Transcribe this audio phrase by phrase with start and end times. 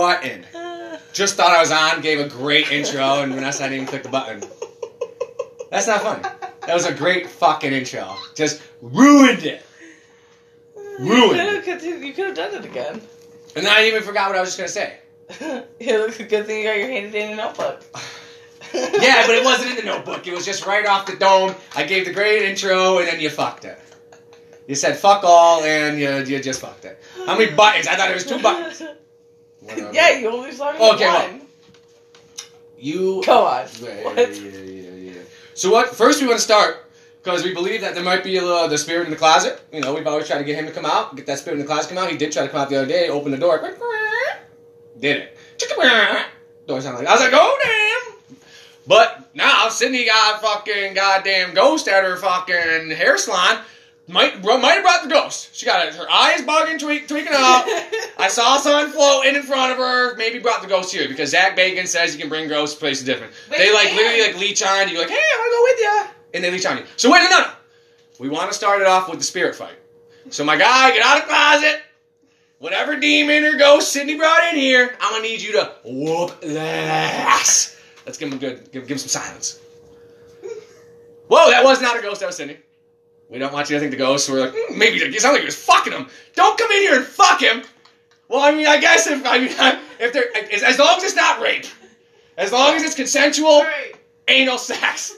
[0.00, 0.46] button.
[1.12, 4.08] Just thought I was on, gave a great intro, and Vanessa didn't even click the
[4.08, 4.42] button.
[5.70, 6.22] That's not funny.
[6.22, 8.16] That was a great fucking intro.
[8.34, 9.62] Just ruined it.
[10.98, 11.36] Ruined.
[11.36, 13.02] You could have you could have done it again.
[13.56, 14.98] And then I even forgot what I was just gonna say.
[15.78, 17.84] It yeah, look, good thing you got your hand in dandy notebook.
[18.72, 20.26] Yeah, but it wasn't in the notebook.
[20.28, 21.56] It was just right off the dome.
[21.74, 23.76] I gave the great intro, and then you fucked it.
[24.68, 27.02] You said fuck all, and you, you just fucked it.
[27.26, 27.88] How many buttons?
[27.88, 28.80] I thought it was two buttons.
[29.76, 29.92] Whatever.
[29.94, 31.40] yeah, you only saw me with Okay, well.
[32.78, 33.22] You.
[33.26, 33.66] Go on.
[33.80, 34.16] Yeah, What?
[34.16, 34.24] yeah,
[34.60, 35.12] yeah, yeah.
[35.54, 35.94] So what?
[35.94, 36.90] First, we want to start
[37.22, 39.60] because we believe that there might be a little, the spirit in the closet.
[39.72, 41.60] You know, we've always tried to get him to come out, get that spirit in
[41.60, 42.10] the closet come out.
[42.10, 43.58] He did try to come out the other day, open the door,
[44.98, 45.36] did it.
[46.66, 48.36] Door sounded like I was like, oh damn.
[48.86, 53.60] But now Sydney got a fucking goddamn ghost at her fucking hair salon.
[54.10, 55.54] Might might have brought the ghost.
[55.54, 55.94] She got it.
[55.94, 57.64] Her eyes bugging, tweak, tweaking out.
[58.18, 60.16] I saw someone floating in front of her.
[60.16, 63.04] Maybe brought the ghost here because Zak Bagans says you can bring ghosts to places
[63.04, 63.32] different.
[63.50, 63.96] Wait, they like where?
[63.96, 64.98] literally like leech on you.
[64.98, 66.84] Like, hey, I want to go with you, and they leech on you.
[66.96, 67.50] So wait, no, no, no.
[68.18, 69.76] We want to start it off with the spirit fight.
[70.30, 71.82] So my guy, get out of the closet.
[72.58, 77.38] Whatever demon or ghost Sydney brought in here, I'm gonna need you to whoop that
[77.38, 77.76] ass.
[78.04, 79.60] Let's give him a good, give, give him some silence.
[81.28, 82.20] Whoa, that was not a ghost.
[82.20, 82.58] That was Sydney.
[83.30, 84.28] We don't want you to think the ghost.
[84.28, 86.08] We're like, "Hmm, maybe it sounds like he was fucking him.
[86.34, 87.62] Don't come in here and fuck him.
[88.28, 89.48] Well, I mean, I guess if I mean,
[90.00, 91.66] if there, as, as long as it's not rape,
[92.36, 93.96] as long as it's consensual Alright.
[94.28, 95.16] anal sex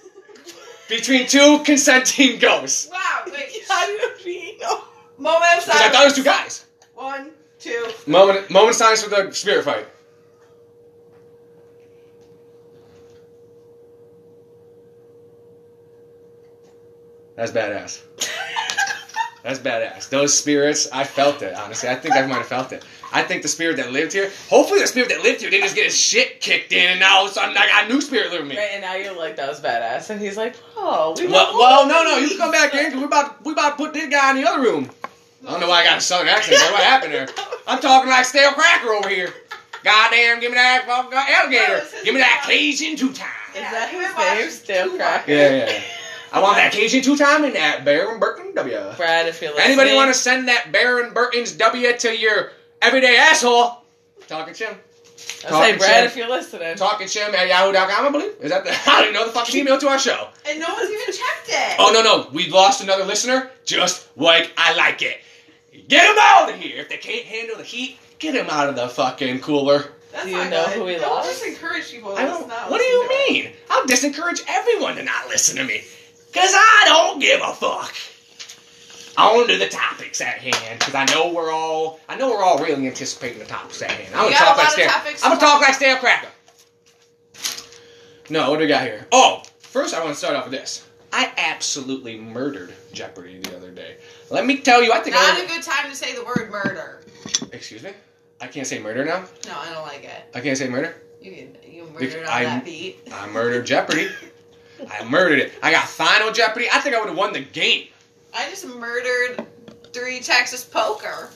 [0.89, 2.89] between two consenting ghosts.
[2.93, 3.63] Wow, wait.
[3.69, 4.85] How do you know?
[5.17, 6.67] Moment of Because I thought it was two guys.
[6.95, 7.91] One, two.
[8.07, 9.87] Moment, moment of silence for the spirit fight.
[17.43, 18.03] That's badass.
[19.43, 20.09] That's badass.
[20.09, 21.89] Those spirits, I felt it, honestly.
[21.89, 22.85] I think I might have felt it.
[23.13, 25.75] I think the spirit that lived here, hopefully the spirit that lived here didn't just
[25.75, 28.01] get his shit kicked in and now all of a sudden I got a new
[28.01, 28.57] spirit living me.
[28.57, 30.09] Right, and now you're like, that was badass.
[30.11, 33.01] And he's like, oh, we Well, well, no, no, you can come back in because
[33.01, 34.89] we're about, we about to put this guy in the other room.
[35.45, 36.59] I don't know why I got a southern accent.
[36.61, 37.27] but What happened there?
[37.67, 39.35] I'm talking like stale cracker over here.
[39.83, 41.85] Goddamn, give me that fucking alligator.
[42.05, 43.29] Give me that Cajun two time.
[43.55, 44.51] Is that his name?
[44.51, 45.31] Stale Cracker?
[45.31, 45.83] Yeah, yeah,
[46.33, 46.39] yeah.
[46.39, 48.79] I want that Cajun two time and that Baron Burton W.
[48.97, 49.67] Brad, if you're listening.
[49.79, 52.51] Anybody want to send that Baron Burton's W to your
[52.81, 53.79] everyday asshole?
[54.29, 54.71] Talking Chim.
[54.75, 56.05] I say, Talking Brad, shit.
[56.05, 56.77] if you're listening.
[56.77, 58.33] Talking Chim at yahoo.com, I believe.
[58.41, 60.29] Is that the, I don't even know the fucking email to our show.
[60.49, 61.77] And no one's even checked it.
[61.79, 62.29] Oh, no, no.
[62.33, 65.21] We lost another listener just like I like it.
[65.89, 66.81] Get him out of here.
[66.81, 69.85] If they can't handle the heat, get him out of the fucking cooler.
[70.13, 70.75] That's Do you not know good.
[70.77, 71.31] who we Don't lost?
[71.31, 72.15] just encourage people.
[72.15, 73.33] I don't, not what do you to it.
[73.33, 73.53] mean?
[73.71, 75.83] I'll disencourage everyone to not listen to me.
[76.33, 77.95] Because I don't give a fuck.
[79.19, 82.43] On to do the topics at hand, because I know we're all, I know we're
[82.43, 84.15] all really anticipating the topics at hand.
[84.15, 84.89] I'm gonna talk like lot of stale.
[84.91, 85.05] I'm
[85.39, 86.29] gonna talk talk like stale cracker.
[88.31, 89.07] No, what do we got here?
[89.13, 90.87] Oh, first I want to start off with this.
[91.13, 93.99] I absolutely murdered Jeopardy the other day.
[94.31, 95.43] Let me tell you, I think Not I.
[95.43, 97.03] a good time to say the word murder.
[97.53, 97.91] Excuse me.
[98.41, 99.25] I can't say murder now.
[99.47, 100.23] No, I don't like it.
[100.35, 100.97] I can't say murder.
[101.21, 102.99] You can, you Because murdered on I'm- that beat.
[103.13, 104.09] I murdered Jeopardy.
[104.91, 105.53] I murdered it.
[105.63, 106.67] I got final Jeopardy.
[106.73, 107.89] I think I would have won the game.
[108.35, 109.47] I just murdered
[109.93, 111.31] three Texas poker.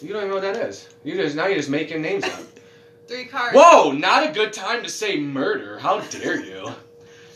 [0.00, 0.88] You don't even know what that is.
[1.04, 2.40] You just now you're just making names up.
[3.06, 3.56] Three cards.
[3.58, 3.90] Whoa!
[3.90, 5.78] Not a good time to say murder.
[5.80, 6.70] How dare you?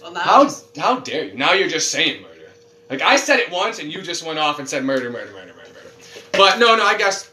[0.00, 1.34] Well, now How just- how dare you?
[1.34, 2.50] Now you're just saying murder.
[2.90, 5.54] Like I said it once and you just went off and said murder, murder, murder,
[5.54, 5.90] murder, murder.
[6.32, 6.84] But no, no.
[6.84, 7.30] I guess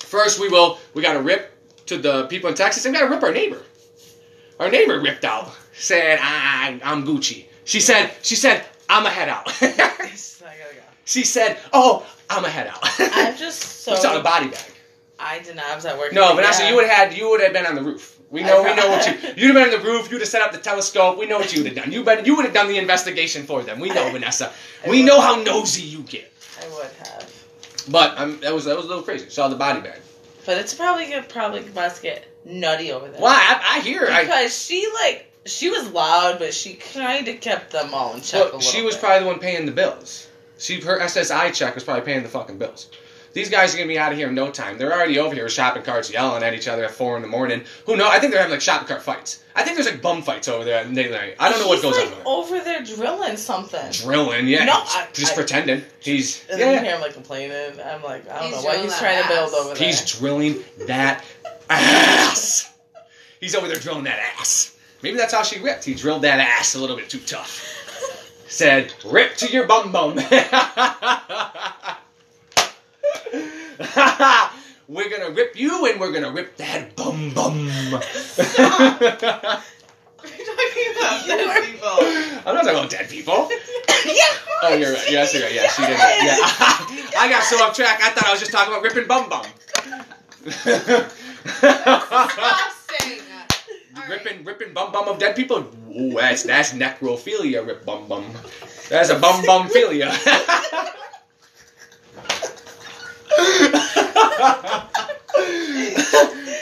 [0.00, 0.78] first we will.
[0.94, 1.52] We got to rip
[1.86, 3.62] to the people in Texas and we got to rip our neighbor.
[4.58, 5.52] Our neighbor ripped out.
[5.74, 7.44] Said I, I'm Gucci.
[7.64, 9.46] She said she said I'm a head out.
[9.62, 10.80] Yes, I gotta go.
[11.04, 12.80] she said oh I'm a head out.
[12.98, 13.92] I'm just so.
[13.94, 14.64] It's on a body bag.
[15.18, 15.66] I did not.
[15.66, 16.12] I was at work.
[16.12, 18.18] No, Vanessa, you would have had you would have been on the roof.
[18.30, 20.10] We know we know what you you'd have been on the roof.
[20.10, 21.18] You'd have set up the telescope.
[21.18, 21.92] We know what you would have done.
[21.92, 23.78] You you would have done the investigation for them.
[23.78, 24.50] We know, Vanessa.
[24.84, 25.06] I We would.
[25.06, 26.32] know how nosy you get.
[26.62, 27.44] I would have.
[27.88, 29.28] But um, that was that was a little crazy.
[29.28, 30.00] Saw the body bag.
[30.46, 33.20] But it's probably gonna probably about to get nutty over there.
[33.20, 34.08] Well, I, I hear.
[34.10, 38.20] I, Because she like she was loud, but she kind of kept them all in
[38.20, 38.34] check.
[38.40, 39.00] well, little she was bit.
[39.02, 40.28] probably the one paying the bills.
[40.58, 42.88] She her SSI check was probably paying the fucking bills.
[43.34, 44.76] These guys are gonna be out of here in no time.
[44.76, 47.28] They're already over here with shopping carts yelling at each other at four in the
[47.28, 47.62] morning.
[47.86, 48.06] Who know?
[48.06, 49.42] I think they're having like shopping cart fights.
[49.56, 51.36] I think there's like bum fights over there at late night.
[51.40, 52.22] I don't know what goes like, on there.
[52.26, 53.90] over there drilling something.
[53.90, 54.64] Drilling, yeah.
[54.66, 55.82] No, just, I- just I- pretending.
[56.00, 56.66] He's And yeah.
[56.66, 57.80] then you hear him like complaining.
[57.82, 59.54] I'm like, I don't He's know what drilling he's that trying to build ass.
[59.54, 59.86] over there.
[59.86, 61.24] He's drilling that
[61.70, 62.70] ass.
[63.40, 64.76] He's over there drilling that ass.
[65.02, 65.84] Maybe that's how she ripped.
[65.84, 67.68] He drilled that ass a little bit too tough.
[68.48, 70.16] Said, rip to your bum bum.
[74.88, 77.70] We're gonna rip you, and we're gonna rip that bum bum.
[78.12, 79.00] Stop.
[79.00, 81.88] We're talking about You dead people.
[82.44, 83.48] I'm not talking about dead people.
[84.06, 84.22] yeah.
[84.62, 85.10] Oh, you're right.
[85.10, 85.54] Yes, you're right.
[85.54, 86.20] Yeah, she did that.
[86.22, 87.20] Yeah.
[87.20, 88.00] I got so off track.
[88.02, 89.46] I thought I was just talking about ripping bum bum.
[91.52, 93.31] Disgusting.
[94.02, 94.24] All right.
[94.24, 95.58] ripping, ripping bum bum of dead people.
[95.96, 97.66] Ooh, that's that's necrophilia.
[97.66, 98.24] Rip bum bum.
[98.88, 100.10] That's a bum bum philia.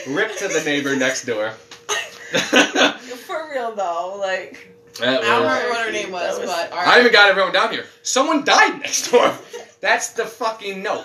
[0.06, 1.50] Rip to the neighbor next door.
[2.30, 6.72] For real though, like That I don't was- remember what her name was, was- but
[6.72, 7.00] all I right.
[7.00, 7.86] even got it everyone down here.
[8.02, 9.32] Someone died next door.
[9.80, 11.04] That's the fucking note.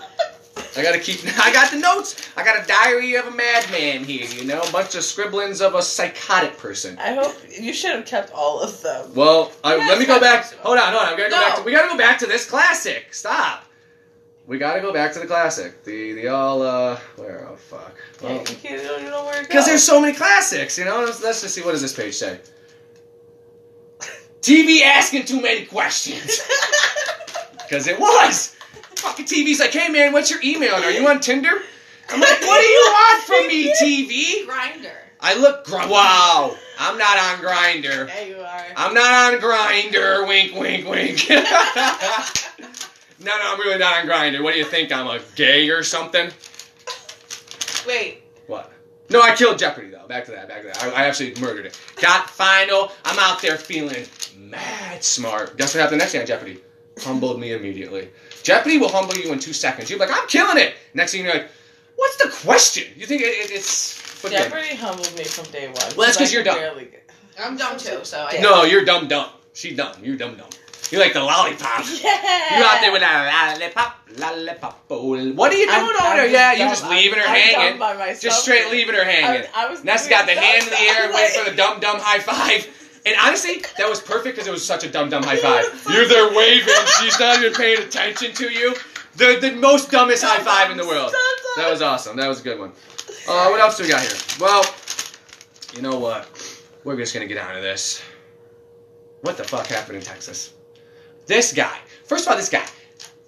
[0.78, 1.20] I gotta keep.
[1.40, 2.16] I got the notes.
[2.36, 4.28] I got a diary of a madman here.
[4.28, 6.98] You know, a bunch of scribblings of a psychotic person.
[7.00, 9.14] I hope you should have kept all of them.
[9.16, 10.52] Well, I, let me go back.
[10.56, 11.12] Hold on, hold on.
[11.16, 11.48] We gotta go No.
[11.48, 11.58] back.
[11.58, 13.14] To, we gotta go back to this classic.
[13.14, 13.64] Stop.
[14.48, 15.84] We gotta go back to the classic.
[15.86, 17.96] The the all uh where oh fuck.
[18.22, 19.48] Yeah, you can't you don't know where to go.
[19.48, 21.00] Because there's so many classics, you know.
[21.00, 22.40] Let's, let's just see what does this page say.
[24.42, 26.42] TV asking too many questions.
[27.68, 28.55] Because it was.
[29.06, 30.74] Fucking TV's like, hey man, what's your email?
[30.74, 31.62] Are you on Tinder?
[32.10, 34.48] I'm like, what do you want from me, TV?
[34.48, 34.92] Grindr.
[35.20, 38.08] I look, gr- wow, I'm not on Grindr.
[38.08, 38.66] yeah, you are.
[38.76, 40.28] I'm not on Grindr.
[40.28, 41.30] Wink, wink, wink.
[41.30, 41.36] no,
[43.26, 44.44] no, I'm really not on Grindr.
[44.44, 44.92] What do you think?
[44.92, 46.32] I'm a gay or something?
[47.88, 48.24] Wait.
[48.48, 48.72] What?
[49.10, 50.08] No, I killed Jeopardy though.
[50.08, 50.48] Back to that.
[50.48, 50.84] Back to that.
[50.84, 51.80] I, I actually murdered it.
[52.02, 52.92] Got final.
[53.04, 54.06] I'm out there feeling
[54.38, 55.58] mad smart.
[55.58, 56.60] Guess what happened next day on Jeopardy?
[57.00, 58.10] Humbled me immediately.
[58.46, 59.90] Jeopardy will humble you in two seconds.
[59.90, 60.76] You're like, I'm killing it.
[60.94, 61.50] Next thing you're like,
[61.96, 62.84] what's the question?
[62.96, 64.22] You think it, it, it's.
[64.22, 65.76] but then- Jeopardy humbled me from day one.
[65.98, 66.58] Well, that's because you're dumb.
[66.60, 66.90] barely
[67.40, 68.38] I'm dumb too, so I.
[68.42, 69.30] No, you're dumb dumb.
[69.54, 69.96] She dumb.
[70.04, 70.50] You're dumb dumb.
[70.92, 71.84] You're like the lollipop.
[72.04, 72.60] Yeah.
[72.60, 74.86] You out there with that lollipop, lollipop.
[74.92, 76.28] oh, What are you doing I'm- over there?
[76.28, 76.70] Yeah, you dumb.
[76.70, 77.70] just leaving her I'm, I'm hanging.
[77.72, 78.22] dumb by myself.
[78.22, 79.48] Just straight leaving her hanging.
[79.56, 81.58] I, I was Ness got the hand in the stuff, air, like- waiting for the
[81.58, 82.68] dumb dumb high five.
[83.06, 85.64] And honestly, that was perfect because it was such a dumb dumb high five.
[85.90, 88.76] You're there waving, she's not even paying attention to you.
[89.16, 91.14] The the most dumbest high five in the world.
[91.58, 92.18] That was awesome.
[92.18, 92.72] That was a good one.
[93.28, 94.18] Uh, what else do we got here?
[94.40, 94.66] Well,
[95.76, 96.28] you know what?
[96.84, 98.02] We're just gonna get out of this.
[99.22, 100.54] What the fuck happened in Texas?
[101.26, 101.78] This guy.
[102.06, 102.66] First of all, this guy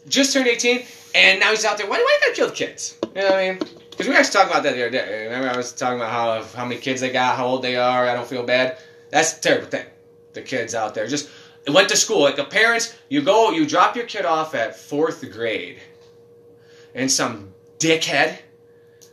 [0.07, 0.85] just turned 18,
[1.15, 1.87] and now he's out there.
[1.87, 2.97] Why, why you gotta kill kids?
[3.15, 3.59] You know what I mean?
[3.89, 5.23] Because we were actually talking about that the other day.
[5.25, 8.07] Remember, I was talking about how how many kids they got, how old they are.
[8.07, 8.77] I don't feel bad.
[9.09, 9.85] That's a terrible thing.
[10.33, 11.29] The kids out there just
[11.67, 12.21] went to school.
[12.21, 15.79] Like the parents, you go, you drop your kid off at fourth grade,
[16.93, 18.39] and some dickhead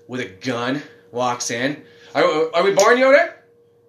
[0.09, 1.83] with a gun walks in.
[2.15, 3.45] Are, are we boring you there?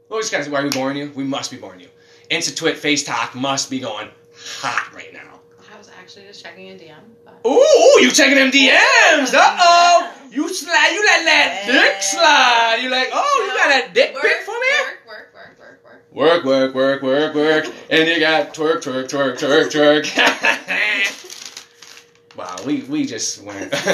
[0.09, 1.11] Well, we just gotta, are we boring you?
[1.15, 1.87] We must be boring you.
[2.29, 5.39] Twit face talk must be going hot right now.
[5.71, 6.95] I was actually just checking a DM.
[7.23, 7.41] But...
[7.45, 9.33] Ooh, you checking them DMs?
[9.33, 12.79] Uh oh, you slide, you let that dick slide.
[12.81, 14.67] You like, oh, you got that dick work, pic for me?
[14.85, 15.24] Work, work,
[16.15, 17.01] work, work, work.
[17.01, 20.05] Work, work, and you got twerk, twerk, twerk, twerk, twerk.
[22.37, 23.71] wow, we we just went.
[23.73, 23.85] what,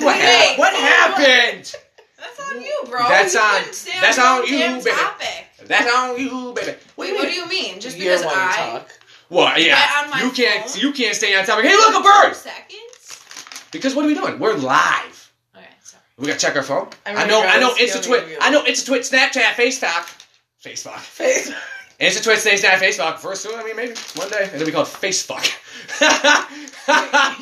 [0.00, 1.74] Wait, hap- what happened?
[2.18, 3.00] That's on you, bro.
[3.08, 4.90] That's you on- that's on you, damn baby.
[4.90, 5.46] Topic.
[5.66, 6.76] That's on you, baby.
[6.96, 7.80] Wait, what do you mean?
[7.80, 8.88] Just You're because one to I talk.
[9.28, 9.60] What?
[9.62, 10.80] Yeah, Get on my you can't phone.
[10.82, 11.64] you can't stay on topic.
[11.64, 12.34] Hey, look, a bird.
[12.36, 13.68] Seconds.
[13.72, 14.38] Because what are we doing?
[14.38, 15.32] We're live.
[15.56, 16.02] Okay, sorry.
[16.18, 16.88] We gotta check our phone.
[17.06, 17.72] I'm I know, I know.
[17.76, 18.38] It's a feeling twit.
[18.40, 19.02] I know it's a twit.
[19.02, 20.23] Snapchat, FaceTalk,
[20.64, 20.98] Facebook.
[20.98, 21.52] Face.
[22.00, 22.38] It's a twit.
[22.38, 23.18] Stay Snap, Facebook.
[23.18, 25.44] First, I mean, maybe one day it'll be called Facefuck.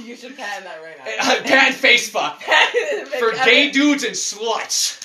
[0.05, 1.33] you should patent that right now.
[1.33, 2.37] Uh, patent Facefuck
[3.19, 4.99] for gay dudes and sluts.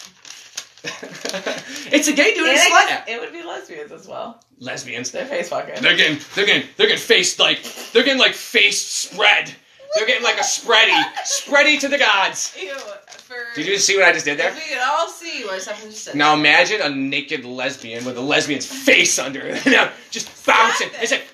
[1.93, 2.86] it's a gay dude and And slut.
[2.86, 3.09] it, app.
[3.09, 4.41] it would be lesbians as well.
[4.59, 5.12] Lesbians.
[5.12, 5.81] They're face fucking.
[5.81, 7.62] They're getting, they're getting, they're getting faced like,
[7.93, 9.53] they're getting like face spread.
[9.96, 12.56] They're getting like a spready, spready to the gods.
[12.60, 12.75] Ew,
[13.08, 13.36] for.
[13.56, 14.53] Did you see what I just did there?
[14.53, 16.15] We could all see what something just said.
[16.15, 20.89] Now imagine a naked lesbian with a lesbian's face under it, now just bouncing.
[21.01, 21.27] It's like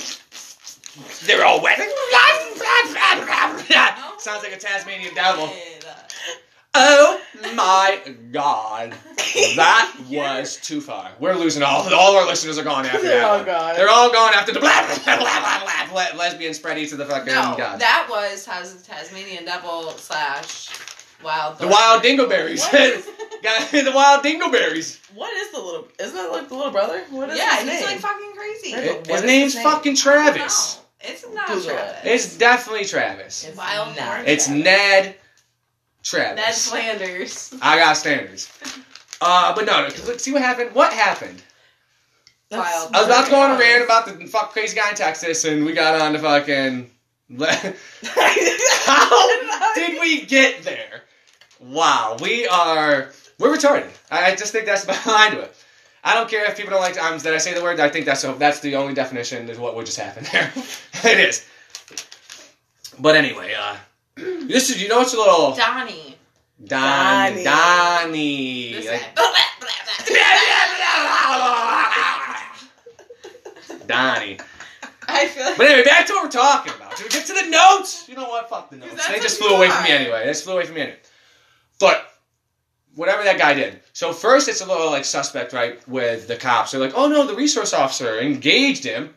[1.25, 1.79] they're all wet.
[4.19, 5.51] Sounds like a Tasmanian devil.
[6.75, 7.21] Oh
[7.55, 7.99] my
[8.31, 8.93] god,
[9.55, 11.11] that was too far.
[11.19, 11.93] We're losing all.
[11.93, 13.23] All our listeners are gone after They're that.
[13.29, 13.45] all one.
[13.45, 13.75] gone.
[13.75, 17.05] They're all gone after the blah blah blah blah blah, blah lesbian spready to the
[17.05, 17.79] fucking No, god.
[17.79, 20.69] that was Tas- Tasmanian devil slash
[21.23, 21.59] wild.
[21.59, 22.59] the wild dingleberries.
[22.71, 23.07] What is-
[23.43, 24.99] Got the wild dingleberries.
[25.13, 25.87] What is the little?
[25.99, 27.03] Isn't that like the little brother?
[27.09, 27.89] What is Yeah, his he's name?
[27.89, 28.71] like fucking crazy.
[28.73, 29.63] What His is his name's name?
[29.65, 30.77] fucking Travis.
[31.03, 31.73] No, it's not Google it.
[31.73, 31.99] Travis.
[32.05, 33.43] It's definitely Travis.
[33.45, 34.15] It's Wild not.
[34.15, 34.23] Horse.
[34.27, 34.47] It's
[36.03, 36.71] Travis.
[36.71, 37.53] Ned Ned Flanders.
[37.61, 38.51] I got standards.
[39.21, 40.73] Uh, but no, no, 'cause look, see what happened?
[40.75, 41.41] What happened?
[42.51, 42.93] Wild.
[42.93, 45.43] I was about to go on a rant about the fuck crazy guy in Texas,
[45.45, 46.91] and we got on to fucking.
[47.39, 47.75] honest.
[48.85, 51.03] How did we get there?
[51.59, 53.89] Wow, we are we're retarded.
[54.11, 55.55] I, I just think that's behind it.
[56.03, 57.79] I don't care if people don't like times that I say the word.
[57.79, 60.51] I think that's that's the only definition is what would just happen there.
[61.05, 61.45] it is.
[62.99, 63.77] But anyway, uh,
[64.47, 66.17] this is you know it's a little Donnie.
[66.63, 68.73] Donnie Donnie.
[68.73, 68.87] Donnie.
[68.87, 69.15] Like-
[73.87, 74.37] Donnie.
[75.07, 76.97] I feel like But anyway, back to what we're talking about.
[76.97, 78.07] Should we get to the notes?
[78.07, 78.49] You know what?
[78.49, 79.07] Fuck the notes.
[79.07, 80.21] They just flew away from me anyway.
[80.23, 80.99] They just flew away from me anyway.
[81.79, 82.05] But
[82.95, 83.81] whatever that guy did.
[83.93, 86.71] So first, it's a little like suspect, right, with the cops.
[86.71, 89.13] They're like, "Oh no, the resource officer engaged him,"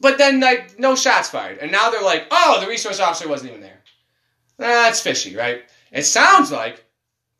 [0.00, 1.58] but then like no shots fired.
[1.58, 3.79] And now they're like, "Oh, the resource officer wasn't even there."
[4.60, 5.64] That's fishy, right?
[5.90, 6.84] It sounds like,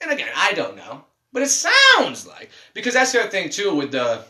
[0.00, 3.74] and again, I don't know, but it sounds like because that's the other thing too
[3.74, 4.24] with the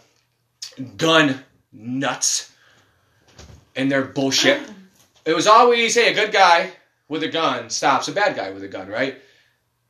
[0.97, 1.43] gun
[1.73, 2.53] nuts
[3.77, 4.61] and their bullshit.
[5.27, 6.71] It was always, hey, a good guy
[7.07, 9.21] with a gun stops a bad guy with a gun, right?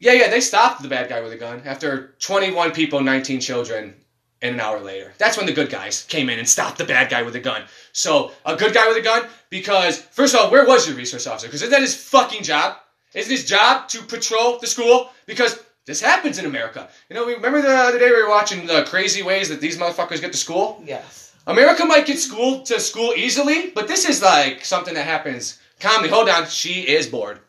[0.01, 3.95] Yeah, yeah, they stopped the bad guy with a gun after 21 people, 19 children,
[4.43, 5.13] and an hour later.
[5.19, 7.63] That's when the good guys came in and stopped the bad guy with a gun.
[7.93, 11.29] So, a good guy with a gun, because, first of all, where was your resource
[11.29, 11.47] officer?
[11.47, 12.77] Because isn't that his fucking job?
[13.15, 15.11] Isn't his job to patrol the school?
[15.27, 16.89] Because this happens in America.
[17.09, 19.79] You know, we remember the other day we were watching the crazy ways that these
[19.79, 20.83] motherfuckers get to school?
[20.87, 21.35] Yes.
[21.47, 26.09] America might get school to school easily, but this is like something that happens calmly.
[26.09, 27.41] Hold on, she is bored.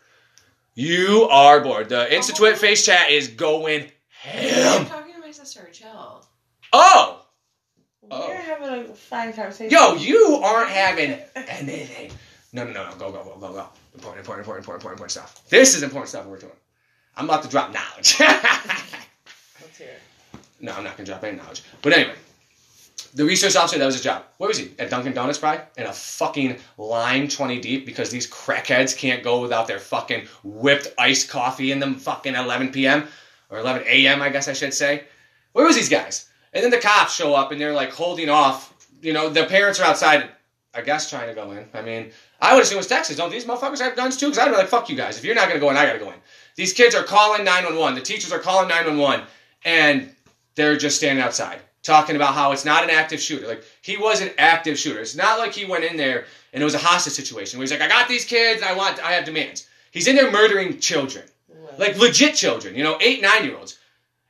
[0.74, 1.90] You are bored.
[1.90, 3.92] The oh, Institute face chat is going
[4.24, 4.86] I'm ham.
[4.86, 5.70] talking to my sister.
[5.72, 6.26] Chill.
[6.74, 7.22] Oh,
[8.12, 8.28] Oh.
[8.28, 8.42] We're oh.
[8.42, 9.72] having a fine conversation.
[9.72, 12.12] yo, you aren't having anything.
[12.52, 12.96] No, no, no, no.
[12.98, 13.70] Go, go, go, go, go.
[13.94, 15.50] Important, important, important, important, important, important stuff.
[15.50, 16.52] This is important stuff we're doing.
[17.18, 18.16] I'm about to drop knowledge.
[18.20, 20.02] Let's hear it.
[20.62, 21.64] No, I'm not gonna drop any knowledge.
[21.82, 22.16] But anyway,
[23.14, 24.24] the research officer, that was his job.
[24.38, 24.72] Where was he?
[24.80, 25.66] At Dunkin' Donuts, probably?
[25.78, 30.88] In a fucking line 20 deep because these crackheads can't go without their fucking whipped
[30.98, 33.08] iced coffee in them fucking 11 p.m.
[33.50, 35.04] or 11 a.m., I guess I should say.
[35.52, 36.30] Where was these guys?
[36.54, 38.74] And then the cops show up and they're like holding off.
[39.02, 40.30] You know, the parents are outside,
[40.74, 41.68] I guess, trying to go in.
[41.74, 43.18] I mean, I would assume it's Texas.
[43.18, 44.28] Don't these motherfuckers have guns too?
[44.28, 45.18] Because I'd be like, fuck you guys.
[45.18, 46.18] If you're not gonna go in, I gotta go in.
[46.56, 47.96] These kids are calling 911.
[47.96, 49.26] The teachers are calling 911.
[49.64, 50.10] And
[50.56, 53.48] they're just standing outside talking about how it's not an active shooter.
[53.48, 55.00] Like he was an active shooter.
[55.00, 57.72] It's not like he went in there and it was a hostage situation where he's
[57.72, 59.68] like, I got these kids and I want, I have demands.
[59.92, 61.26] He's in there murdering children,
[61.78, 62.76] like legit children.
[62.76, 63.78] You know, eight, nine year olds,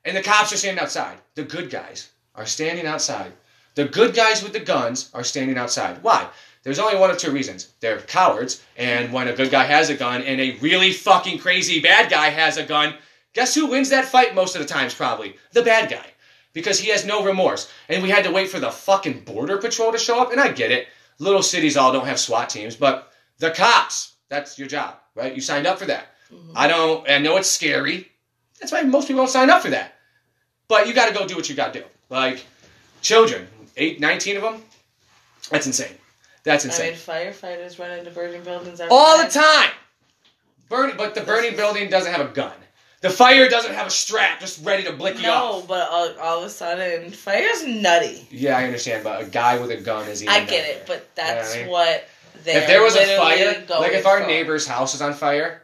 [0.05, 1.17] and the cops are standing outside.
[1.35, 3.31] The good guys are standing outside.
[3.75, 6.01] The good guys with the guns are standing outside.
[6.01, 6.27] Why?
[6.63, 7.69] There's only one of two reasons.
[7.79, 11.79] They're cowards, and when a good guy has a gun and a really fucking crazy
[11.79, 12.95] bad guy has a gun,
[13.33, 14.93] guess who wins that fight most of the times?
[14.93, 16.05] Probably the bad guy.
[16.53, 17.71] Because he has no remorse.
[17.89, 20.51] And we had to wait for the fucking border patrol to show up, and I
[20.51, 20.87] get it.
[21.17, 25.33] Little cities all don't have SWAT teams, but the cops, that's your job, right?
[25.33, 26.07] You signed up for that.
[26.31, 26.51] Mhm.
[26.55, 28.11] I don't, I know it's scary.
[28.59, 29.95] That's why most people don't sign up for that.
[30.67, 31.85] But you gotta go do what you gotta do.
[32.09, 32.45] Like,
[33.01, 34.61] children, eight, 19 of them,
[35.49, 35.95] that's insane.
[36.43, 36.87] That's insane.
[36.87, 39.69] I mean, firefighters run into burning buildings All the time.
[40.69, 42.53] Burning, but the burning building doesn't have a gun.
[43.01, 45.67] The fire doesn't have a strap just ready to blick you No, off.
[45.67, 48.27] but all, all of a sudden, fire's nutty.
[48.29, 50.81] Yeah, I understand, but a guy with a gun is even I get nuttier.
[50.81, 51.67] it, but that's I mean?
[51.69, 52.07] what
[52.43, 54.27] they're If there was a fire, like if our for.
[54.27, 55.63] neighbor's house is on fire,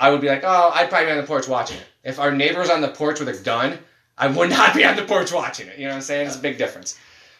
[0.00, 1.86] I would be like, oh, I'd probably be on the porch watching it.
[2.04, 3.76] If our neighbor was on the porch with a gun,
[4.16, 5.78] I would not be on the porch watching it.
[5.78, 6.28] You know what I'm saying?
[6.28, 6.96] It's a big difference.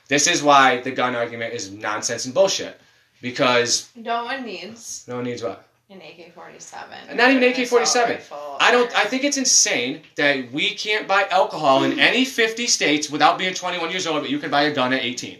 [0.09, 2.81] This is why the gun argument is nonsense and bullshit.
[3.21, 5.65] Because No one needs no one needs what?
[5.91, 7.17] an AK forty seven.
[7.17, 8.21] Not even AK-47.
[8.61, 8.95] I don't.
[8.95, 13.55] I think it's insane that we can't buy alcohol in any 50 states without being
[13.55, 15.39] 21 years old, but you can buy a gun at 18.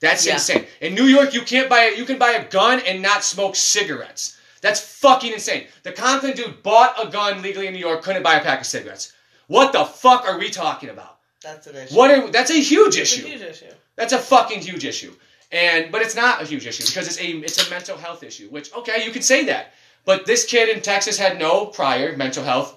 [0.00, 0.34] That's Yeah.
[0.34, 0.66] insane.
[0.82, 1.88] In New York, you can't buy.
[1.88, 4.36] You can buy a gun and not smoke cigarettes.
[4.60, 5.66] That's fucking insane.
[5.82, 8.66] The Compton dude bought a gun legally in New York, couldn't buy a pack of
[8.66, 9.12] cigarettes.
[9.46, 11.16] What the fuck are we talking about?
[11.42, 11.94] That's an issue.
[11.94, 12.10] What?
[12.10, 13.66] Are, that's a huge It's a huge issue.
[13.96, 15.12] That's a fucking huge issue.
[15.52, 18.48] And but it's not a huge issue because it's a it's a mental health issue.
[18.48, 19.72] Which okay, you could say that.
[20.04, 22.76] But this kid in Texas had no prior mental health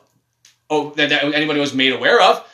[0.70, 2.46] oh that, that anybody was made aware of.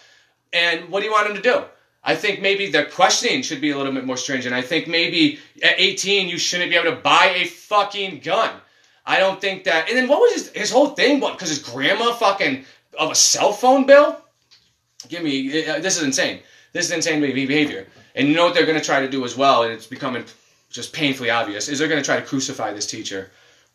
[0.53, 1.63] And what do you want him to do?
[2.03, 4.53] I think maybe the questioning should be a little bit more stringent.
[4.53, 8.51] I think maybe at 18 you shouldn't be able to buy a fucking gun.
[9.05, 9.89] I don't think that.
[9.89, 11.19] And then what was his his whole thing?
[11.19, 11.34] What?
[11.34, 12.65] Because his grandma fucking
[12.98, 14.22] of a cell phone bill?
[15.10, 15.67] Give me.
[15.67, 16.39] Uh, this is insane.
[16.74, 17.88] This is insane behavior.
[18.15, 20.24] And you know what they're going to try to do as well, and it's becoming
[20.69, 23.29] just painfully obvious, is they're going to try to crucify this teacher.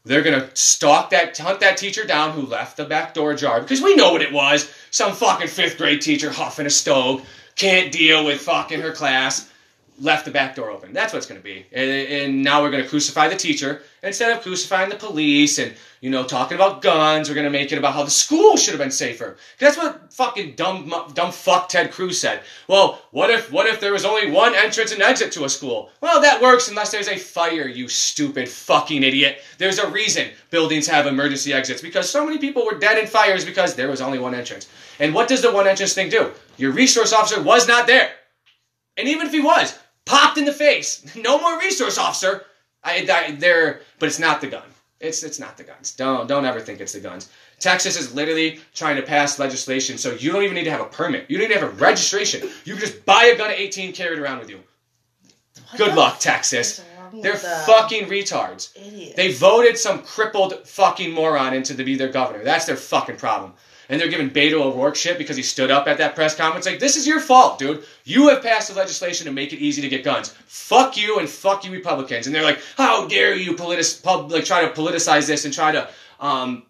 [0.04, 3.60] They're going to stalk that, hunt that teacher down who left the back door ajar
[3.60, 4.72] because we know what it was.
[4.90, 9.50] Some fucking fifth grade teacher huffing a stove, can't deal with fucking her class.
[10.00, 10.92] Left the back door open.
[10.92, 11.66] That's what it's going to be.
[11.72, 15.74] And, and now we're going to crucify the teacher instead of crucifying the police and
[16.00, 17.28] you know talking about guns.
[17.28, 19.36] We're going to make it about how the school should have been safer.
[19.58, 22.40] That's what fucking dumb dumb fuck Ted Cruz said.
[22.66, 25.90] Well, what if what if there was only one entrance and exit to a school?
[26.00, 27.68] Well, that works unless there's a fire.
[27.68, 29.42] You stupid fucking idiot.
[29.58, 33.44] There's a reason buildings have emergency exits because so many people were dead in fires
[33.44, 34.68] because there was only one entrance.
[34.98, 36.32] And what does the one entrance thing do?
[36.56, 38.10] Your resource officer was not there.
[38.96, 41.04] And even if he was, popped in the face.
[41.16, 42.44] No more resource officer.
[42.82, 44.62] I, I there, but it's not the gun.
[45.00, 45.92] It's it's not the guns.
[45.92, 47.30] Don't don't ever think it's the guns.
[47.58, 50.86] Texas is literally trying to pass legislation so you don't even need to have a
[50.86, 51.26] permit.
[51.28, 52.48] You don't need to have a registration.
[52.64, 54.60] You can just buy a gun at 18, carry it around with you.
[55.70, 56.82] What Good luck, Texas.
[57.12, 58.76] They're fucking retards.
[58.76, 59.16] idiots.
[59.16, 62.44] They voted some crippled fucking moron into to be their governor.
[62.44, 63.54] That's their fucking problem.
[63.90, 66.64] And they're giving Beto O'Rourke shit because he stood up at that press conference.
[66.64, 67.84] Like, this is your fault, dude.
[68.04, 70.28] You have passed the legislation to make it easy to get guns.
[70.46, 72.26] Fuck you and fuck you Republicans.
[72.26, 75.72] And they're like, how dare you politis- pub- like try to politicize this and try
[75.72, 76.62] to um,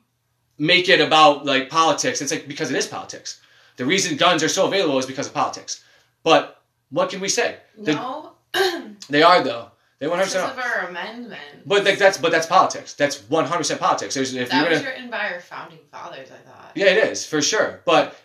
[0.58, 2.22] make it about like politics.
[2.22, 3.40] It's like because it is politics.
[3.76, 5.84] The reason guns are so available is because of politics.
[6.22, 6.60] But
[6.90, 7.56] what can we say?
[7.76, 8.32] The- No.
[9.10, 9.69] They are though.
[10.00, 10.50] They 100% because are.
[10.50, 11.40] of our amendment.
[11.66, 12.94] But like, that's but that's politics.
[12.94, 14.14] That's 100% politics.
[14.14, 16.72] There's, if that you're was gonna, written by our founding fathers, I thought.
[16.74, 17.82] yeah, it is for sure.
[17.84, 18.16] But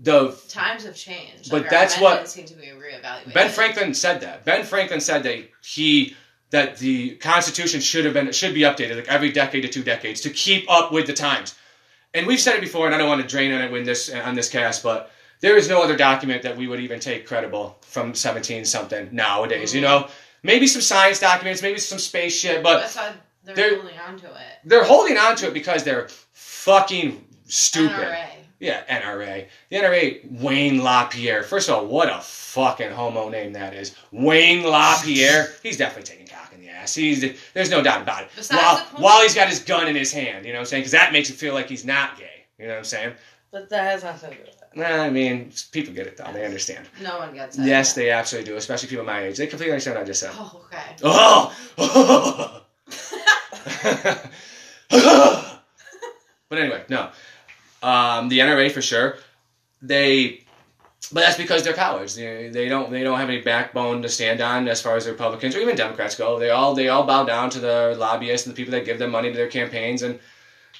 [0.00, 1.50] the Times have changed.
[1.50, 3.34] But Like, that's what- Seem to be reevaluated.
[3.34, 4.44] Ben Franklin said that.
[4.44, 6.16] Ben Franklin said that he
[6.50, 10.20] that the Constitution should have been should be updated like every decade to two decades
[10.20, 11.56] to keep up with the times.
[12.14, 14.08] And we've said it before, and I don't want to drain on it when this
[14.08, 15.10] on this cast, but
[15.40, 19.74] there is no other document that we would even take credible from 17 something nowadays.
[19.74, 20.04] You mm-hmm.
[20.04, 20.08] know,
[20.44, 24.16] maybe some science documents, maybe some space shit, but That's why they're, they're- holding on
[24.20, 24.32] to it.
[24.64, 27.90] they're holding on to it because they're fucking stupid.
[27.96, 28.26] NRA.
[28.60, 29.46] Yeah, NRA.
[29.68, 31.42] The NRA, Wayne LaPierre.
[31.42, 33.94] First of all, what a fucking homo name that is.
[34.12, 35.48] Wayne LaPierre.
[35.62, 36.94] He's definitely taking cock in the ass.
[36.94, 38.30] He's, there's no doubt about it.
[38.36, 40.60] Besides While, the point- while he's got his gun in his hand, you know what
[40.60, 40.80] I'm saying?
[40.82, 42.46] Because that makes it feel like he's not gay.
[42.58, 43.14] You know what I'm saying?
[43.50, 44.53] But that has nothing to do with that.
[44.53, 46.32] Nah, I mean, people get it though.
[46.32, 46.88] They understand.
[47.02, 47.64] No one gets it.
[47.64, 49.36] Yes, they absolutely do, especially people my age.
[49.36, 50.32] They completely understand what I just said.
[50.34, 50.96] Oh, okay.
[51.02, 52.62] Oh!
[56.48, 57.10] but anyway, no.
[57.82, 59.16] Um, the NRA for sure.
[59.82, 60.44] They,
[61.12, 62.14] but that's because they're cowards.
[62.14, 65.12] They, they don't they don't have any backbone to stand on as far as the
[65.12, 66.38] Republicans or even Democrats go.
[66.38, 69.10] They all they all bow down to the lobbyists and the people that give them
[69.10, 70.18] money to their campaigns, and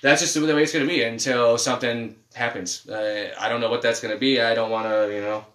[0.04, 2.86] that's just the way it's going to be until something happens.
[2.86, 4.38] Uh, I don't know what that's going to be.
[4.38, 5.46] I don't want to, you know.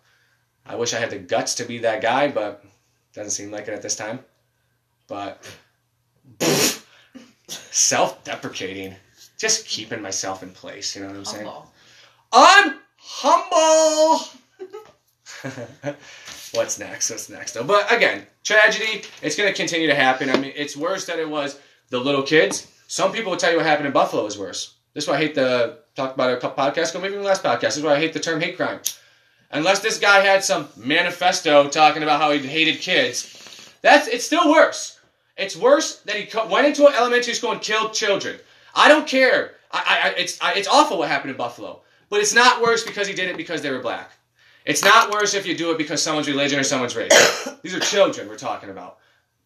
[0.65, 2.65] I wish I had the guts to be that guy, but
[3.13, 4.17] doesn't seem like it at this time.
[5.07, 5.47] But
[7.47, 8.95] self-deprecating,
[9.37, 10.95] just keeping myself in place.
[10.95, 11.45] You know what I'm saying?
[11.45, 11.71] Humble.
[12.33, 14.25] I'm humble.
[16.55, 17.11] What's next?
[17.11, 17.51] What's next?
[17.53, 17.63] Though?
[17.63, 19.03] But again, tragedy.
[19.21, 20.31] It's going to continue to happen.
[20.31, 21.59] I mean, it's worse than it was
[21.91, 22.65] the little kids.
[22.89, 24.73] Some people will tell you what happened in Buffalo is worse.
[24.95, 27.61] This is why I hate the talk about a podcasts ago, maybe even last podcast.
[27.61, 28.79] This is why I hate the term hate crime.
[29.51, 34.49] Unless this guy had some manifesto talking about how he hated kids, that's it's still
[34.49, 34.99] worse.
[35.37, 38.39] It's worse that he co- went into an elementary school and killed children.
[38.73, 39.51] I don't care.
[39.71, 39.83] I,
[40.15, 43.13] I, it's I, it's awful what happened in Buffalo, but it's not worse because he
[43.13, 44.13] did it because they were black.
[44.65, 47.49] It's not worse if you do it because someone's religion or someone's race.
[47.61, 48.97] These are children we're talking about.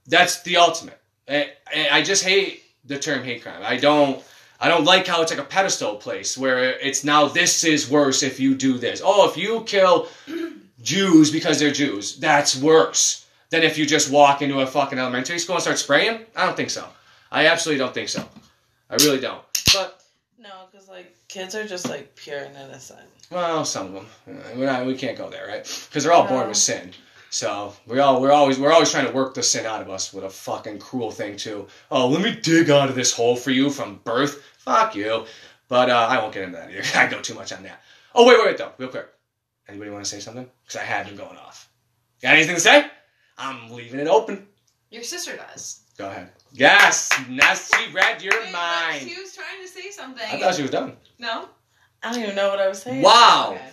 [0.07, 1.01] That's the ultimate.
[1.27, 3.61] And, and I just hate the term hate crime.
[3.63, 4.23] I don't.
[4.59, 8.23] I don't like how it's like a pedestal place where it's now this is worse
[8.23, 9.01] if you do this.
[9.03, 10.07] Oh, if you kill
[10.81, 15.39] Jews because they're Jews, that's worse than if you just walk into a fucking elementary
[15.39, 16.21] school and start spraying.
[16.35, 16.87] I don't think so.
[17.31, 18.23] I absolutely don't think so.
[18.89, 19.41] I really don't.
[19.73, 20.01] But
[20.39, 23.01] No, because like kids are just like pure and innocent.
[23.31, 24.07] well, some of them.
[24.29, 25.63] Uh, We're not, we can't go there, right?
[25.89, 26.91] Because they're all born with sin.
[27.33, 30.13] So we all we're always we're always trying to work the sin out of us
[30.13, 31.65] with a fucking cruel thing too.
[31.89, 34.43] Oh, let me dig out of this hole for you from birth.
[34.59, 35.25] Fuck you.
[35.67, 36.83] But uh, I won't get into that either.
[36.95, 37.81] I go too much on that.
[38.13, 39.07] Oh wait, wait, wait though, real quick.
[39.67, 40.47] Anybody want to say something?
[40.63, 41.67] Because I had been going off.
[42.21, 42.85] Got anything to say?
[43.35, 44.45] I'm leaving it open.
[44.91, 45.81] Your sister does.
[45.97, 46.29] Go ahead.
[46.51, 49.09] Yes, now she read your Wait, mind.
[49.09, 50.27] She was trying to say something.
[50.31, 50.97] I thought she was done.
[51.17, 51.49] No.
[52.03, 53.01] I don't even know what I was saying.
[53.01, 53.53] Wow.
[53.55, 53.69] Okay.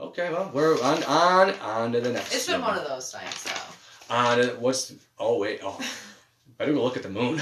[0.00, 2.34] Okay, well we're on on on to the next.
[2.34, 4.14] It's been one of those nights, though.
[4.14, 4.94] On to what's?
[5.18, 5.60] Oh wait.
[5.62, 5.78] Oh,
[6.58, 7.40] better go look at the moon.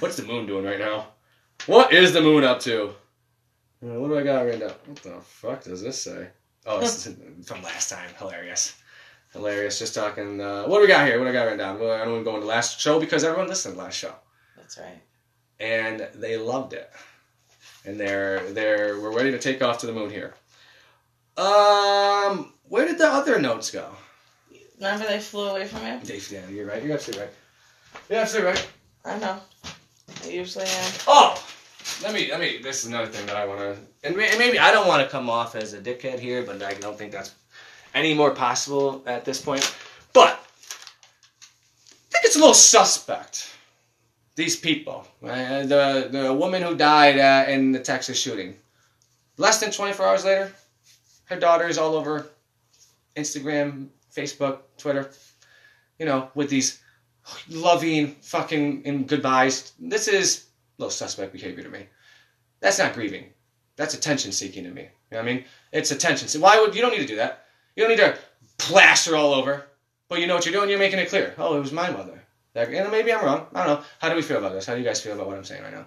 [0.00, 1.08] What's the moon doing right now?
[1.66, 2.88] What is the moon up to?
[3.84, 4.72] Uh, What do I got right now?
[4.86, 6.28] What the fuck does this say?
[6.66, 7.08] Oh, it's
[7.44, 8.10] from last time.
[8.18, 8.74] Hilarious.
[9.32, 9.78] Hilarious.
[9.78, 10.40] Just talking.
[10.40, 11.18] Uh, what do we got here?
[11.18, 11.76] What do I got right now?
[11.76, 14.14] Well, I don't want to go into last show because everyone listened to last show
[14.56, 15.00] That's right.
[15.60, 16.90] and they loved it.
[17.84, 20.34] And they're they're we're ready to take off to the moon here.
[21.36, 23.90] Um, where did the other notes go?
[24.76, 26.00] Remember they flew away from you?
[26.04, 26.82] Dave, yeah, you're right.
[26.82, 27.34] You're absolutely right.
[28.10, 28.68] You're absolutely right.
[29.04, 29.38] I know.
[30.24, 30.92] I usually am.
[31.06, 31.44] Oh,
[32.02, 32.58] let me let me.
[32.62, 35.30] This is another thing that I want to, and maybe I don't want to come
[35.30, 37.34] off as a dickhead here, but I don't think that's
[37.94, 39.74] any more possible at this point.
[40.12, 40.34] But
[41.40, 43.48] I think it's a little suspect.
[44.34, 48.56] These people, uh, the the woman who died uh, in the Texas shooting,
[49.36, 50.52] less than 24 hours later,
[51.32, 52.26] her daughter is all over
[53.16, 55.10] Instagram, Facebook, Twitter,
[55.98, 56.80] you know, with these
[57.48, 59.72] loving fucking and goodbyes.
[59.78, 60.46] This is
[60.78, 61.86] little suspect behavior to me.
[62.60, 63.26] That's not grieving.
[63.76, 64.82] That's attention seeking to me.
[64.82, 65.44] You know I mean?
[65.72, 66.28] It's attention.
[66.28, 67.46] So why would you don't need to do that?
[67.76, 68.18] You don't need to
[68.58, 69.66] plaster all over.
[70.08, 70.68] But you know what you're doing?
[70.68, 71.34] You're making it clear.
[71.38, 72.22] Oh, it was my mother.
[72.52, 73.46] That, and maybe I'm wrong.
[73.54, 73.86] I don't know.
[73.98, 74.66] How do we feel about this?
[74.66, 75.86] How do you guys feel about what I'm saying right now?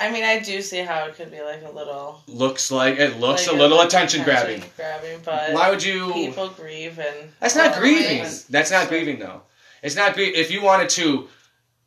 [0.00, 2.22] I mean, I do see how it could be like a little.
[2.26, 4.62] Looks like it looks like a little attention grabbing.
[4.76, 6.12] grabbing, but Why would you?
[6.14, 7.30] people grieve and.
[7.38, 8.18] That's not grieving.
[8.18, 8.44] yes.
[8.44, 9.42] That's not grieving though.
[9.82, 10.40] It's not grieving.
[10.40, 11.28] If you wanted to,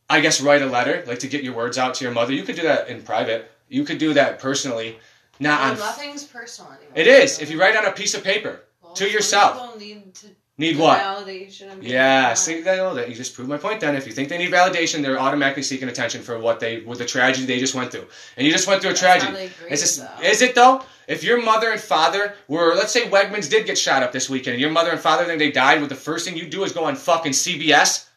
[0.10, 2.44] I guess, write a letter, like to get your words out to your mother, you
[2.44, 3.50] could do that in private.
[3.68, 4.98] You could do that personally,
[5.40, 5.78] not Well, on.
[5.80, 6.92] nothing's personal anymore.
[6.96, 7.40] It is.
[7.40, 9.60] If you write on a piece of paper, Well, to yourself.
[9.60, 11.00] people need to need what?
[11.00, 11.82] Validation.
[11.82, 13.80] Yeah, see that, oh, that you just proved my point.
[13.80, 17.00] Then, if you think they need validation, they're automatically seeking attention for what they, with
[17.00, 19.52] the tragedy they just went through, and you just went through a That's tragedy.
[19.70, 20.84] Is, this, is it though?
[21.08, 24.54] If your mother and father were, let's say Wegmans did get shot up this weekend,
[24.54, 26.72] and your mother and father think they died, would the first thing you do is
[26.72, 28.08] go on fucking CBS,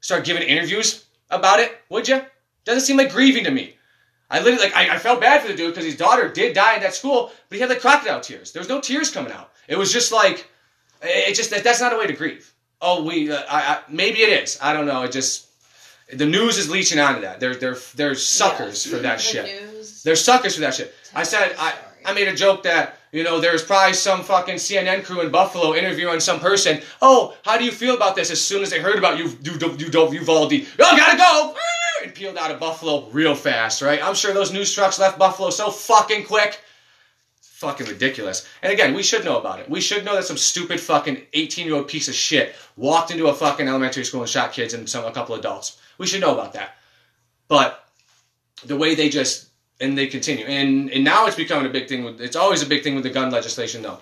[0.00, 1.78] start giving interviews about it?
[1.90, 2.22] Would you?
[2.64, 3.76] Doesn't seem like grieving to me.
[4.30, 6.74] I literally like I, I felt bad for the dude because his daughter did die
[6.74, 8.52] in that school, but he had like crocodile tears.
[8.52, 9.52] There was no tears coming out.
[9.68, 10.48] It was just like
[11.04, 12.50] it just that's not a way to grieve.
[12.80, 14.58] Oh, we uh, I, I, maybe it is.
[14.62, 15.02] I don't know.
[15.02, 15.46] It just
[16.12, 17.40] the news is leeching onto that.
[17.40, 19.62] They're they're they're suckers for that The shit.
[19.62, 20.02] news.
[20.02, 20.94] They're suckers for that shit.
[21.14, 25.04] I said I, I made a joke that you know there's probably some fucking CNN
[25.04, 26.82] crew in Buffalo interviewing some person.
[27.00, 28.30] Oh, how do you feel about this?
[28.30, 31.54] As soon as they heard about you, you, you, you Uvalde, oh, gotta go,
[32.02, 34.02] and peeled out of Buffalo real fast, right?
[34.04, 36.60] I'm sure those news trucks left Buffalo so fucking quick.
[37.64, 38.46] Fucking ridiculous.
[38.60, 39.70] And again, we should know about it.
[39.70, 43.28] We should know that some stupid fucking 18 year old piece of shit walked into
[43.28, 45.80] a fucking elementary school and shot kids and some a couple adults.
[45.96, 46.76] We should know about that.
[47.48, 47.88] But
[48.66, 49.48] the way they just
[49.80, 50.44] and they continue.
[50.44, 53.04] And and now it's becoming a big thing with it's always a big thing with
[53.04, 53.98] the gun legislation though.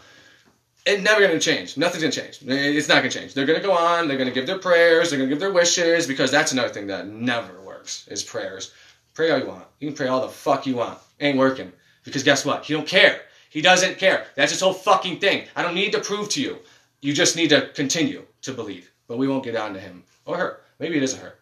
[0.84, 1.76] It's never going to change.
[1.76, 3.32] Nothing's going to change it's not going to change.
[3.32, 4.08] They're going to go on.
[4.08, 5.10] They're going to give their prayers.
[5.10, 8.72] They're going to give their wishes because that's another thing that never works is prayers.
[9.14, 9.66] Pray all you want.
[9.78, 10.98] You can pray all the fuck you want.
[11.20, 11.70] Ain't working.
[12.02, 12.64] Because guess what?
[12.64, 13.20] He don't care
[13.52, 14.24] he doesn't care.
[14.34, 15.46] That's his whole fucking thing.
[15.54, 16.60] I don't need to prove to you.
[17.02, 18.90] You just need to continue to believe.
[19.06, 20.60] But we won't get on to him or her.
[20.78, 21.34] Maybe it is a her.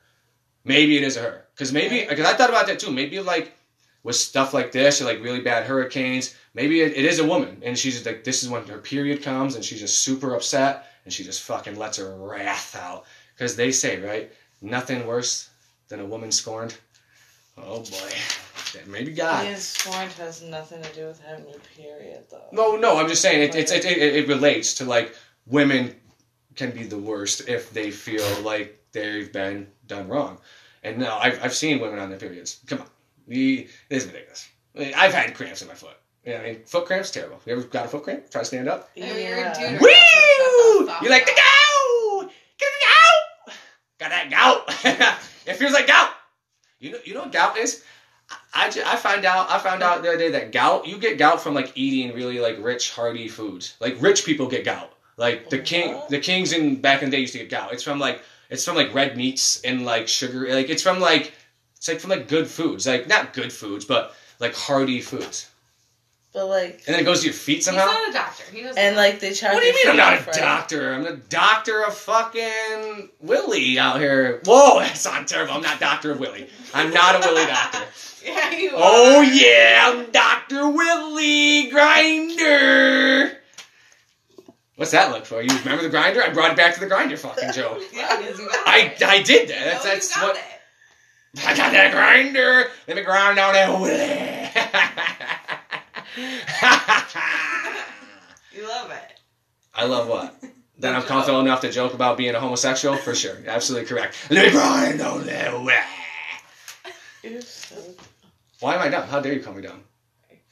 [0.65, 1.45] Maybe it is a her.
[1.55, 2.91] Because maybe because i thought about that too.
[2.91, 3.57] Maybe like
[4.03, 7.63] with stuff like this or like really bad hurricanes maybe it, it is a woman.
[7.65, 11.15] And she's like this is when her period comes and she's just super upset and
[11.15, 13.05] she just fucking lets her wrath out.
[13.37, 15.49] Because they say right nothing worse
[15.89, 16.75] than a woman scorned.
[17.57, 18.11] Oh boy
[18.73, 19.55] Then maybe god Being
[19.85, 22.49] point has nothing to do with having your period, though.
[22.53, 25.15] no no i'm just saying it, it's it, it, it relates to like
[25.47, 25.95] women
[26.55, 30.39] can be the worst if they feel like they've been done wrong
[30.83, 32.87] and no i've, I've seen women on their periods come on
[33.27, 36.65] the, it is ridiculous I mean, i've had cramps in my foot yeah, I mean,
[36.67, 37.41] foot cramps terrible.
[37.47, 38.31] You ever got a foot cramp?
[38.31, 38.91] Try to stand up.
[38.95, 39.79] Oh, you're a Yeah.
[39.81, 39.89] Woo!
[39.89, 42.31] Shut the fuck You like the gout?
[42.59, 43.57] Get the gout?
[43.99, 45.15] Got that gout?
[45.47, 46.11] it feels like gout.
[46.79, 47.85] You know, you know what gout is?
[48.53, 51.41] I, I, find out I found out the other day that gout you get gout
[51.41, 53.77] from like eating really like rich hearty foods.
[53.81, 54.93] Like rich people get gout.
[55.17, 57.73] Like the king the kings in back in the day used to get gout.
[57.73, 60.53] It's from like it's from like red meats and like sugar.
[60.53, 61.33] Like it's from like
[61.77, 62.87] it's like from like good foods.
[62.87, 65.50] Like not good foods, but like hearty foods.
[66.33, 67.87] But like, And then it goes to your feet somehow.
[67.89, 68.45] He's not a doctor.
[68.53, 68.79] He doesn't.
[68.79, 69.03] and know.
[69.03, 69.55] like they charge.
[69.55, 70.45] What do you you mean I'm not a for life, right?
[70.45, 70.95] doctor?
[70.95, 74.41] I'm the doctor of fucking Willie out here.
[74.45, 75.55] Whoa, that sounds terrible.
[75.55, 76.49] I'm not Doctor of Willie.
[76.73, 77.81] I'm not a Willie doctor.
[78.25, 79.25] yeah, you Oh are.
[79.25, 83.37] yeah, I'm Doctor Willie Grinder.
[84.77, 85.43] What's that look for?
[85.43, 86.23] You remember the grinder?
[86.23, 87.83] I brought it back to the grinder fucking joke.
[87.93, 88.95] Yeah, because you I.
[89.05, 89.83] I did that.
[89.83, 90.43] That's No, you that's got what it.
[91.47, 92.71] I got that grinder.
[92.89, 93.91] Let me grind on that Willie.
[98.53, 99.21] You love it.
[99.75, 100.35] I love what?
[100.81, 102.97] That I'm The comfortable enough to joke about being a homosexual?
[102.97, 103.37] For sure.
[103.47, 104.17] Absolutely correct.
[104.31, 105.79] Let me grind on that way.
[107.23, 107.77] You're so
[108.61, 109.07] Why am I dumb?
[109.07, 109.83] How dare you call me dumb?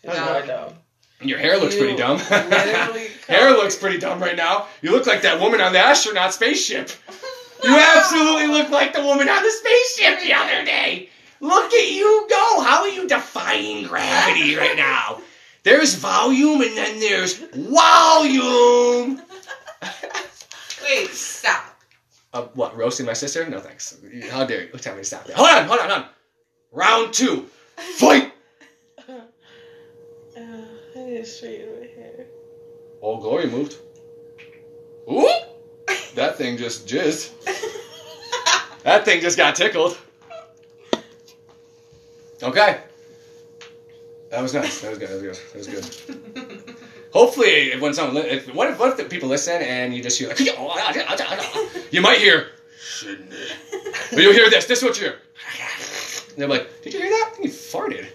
[0.05, 0.43] you're No.
[0.47, 0.75] dumb.
[1.23, 2.19] Your hair looks pretty dumb.
[3.27, 4.67] hair looks pretty dumb right now.
[4.83, 6.91] You look like that woman on the astronaut spaceship.
[7.65, 11.09] You absolutely look like the woman on the spaceship the other day.
[11.41, 12.61] Look at you go.
[12.61, 15.23] How are you defying gravity right now?
[15.69, 19.21] There's volume and then there's volume.
[20.83, 21.77] Wait, stop.
[22.33, 23.47] Uh, what, roasting my sister?
[23.47, 23.99] No thanks.
[24.31, 24.69] How dare you?
[24.79, 25.37] Tell me to stop that.
[25.37, 26.09] Hold on, hold on, hold on.
[26.73, 27.51] Round two.
[27.77, 28.33] Fight!
[29.07, 29.13] Uh,
[30.39, 32.25] I need to straighten my hair.
[33.03, 33.77] Oh, Glory moved.
[35.13, 35.29] Ooh!
[36.15, 37.33] That thing just jizzed.
[38.85, 39.99] That thing just got tickled.
[42.43, 42.81] Okay.
[44.31, 44.81] That was nice.
[44.81, 45.09] That was good.
[45.09, 45.37] That was good.
[45.53, 46.75] That was good.
[47.13, 50.03] Hopefully, if when someone, li- if, what if, what if the people listen and you
[50.03, 50.39] just hear like,
[51.91, 53.31] you might hear, shouldn't?
[54.11, 54.67] But you'll hear this.
[54.67, 55.19] This is what you hear.
[56.31, 57.29] And they're like, did you hear that?
[57.33, 58.07] I think you farted.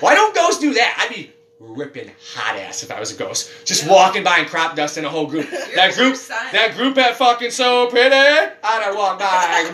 [0.00, 0.98] Why don't ghosts do that?
[1.08, 3.50] I'd be ripping hot ass if I was a ghost.
[3.64, 5.48] Just walking by and crop dusting a whole group.
[5.50, 6.16] that group,
[6.52, 8.14] that group at fucking so pretty.
[8.14, 9.72] I'd walk by.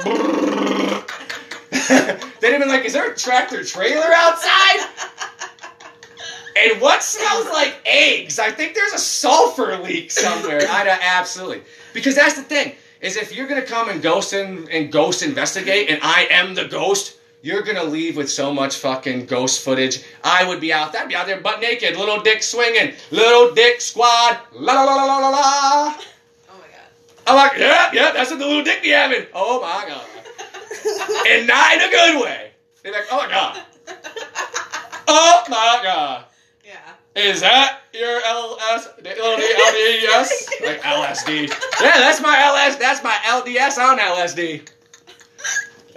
[2.40, 4.86] They'd have been like, is there a tractor trailer outside?
[6.56, 8.38] And what smells like eggs?
[8.38, 10.60] I think there's a sulfur leak somewhere.
[10.68, 11.62] I'd uh, absolutely.
[11.94, 15.88] Because that's the thing is if you're gonna come and ghost and, and ghost investigate,
[15.88, 20.02] and I am the ghost, you're gonna leave with so much fucking ghost footage.
[20.22, 20.94] I would be out.
[20.94, 25.04] I'd be out there butt naked, little dick swinging, little dick squad, la la la
[25.04, 25.96] la la la la.
[26.48, 27.26] Oh my god.
[27.26, 29.26] I'm like, yeah, yeah, that's what the little dick be having.
[29.32, 30.04] Oh my god,
[31.28, 32.50] and not in a good way.
[32.82, 33.62] They're like, oh my god,
[35.08, 36.24] oh my god.
[37.16, 37.22] Yeah.
[37.22, 40.48] Is that your LS LDS?
[40.64, 41.48] Like LSD.
[41.80, 42.76] Yeah, that's my LS.
[42.76, 44.68] That's my LDS on LSD.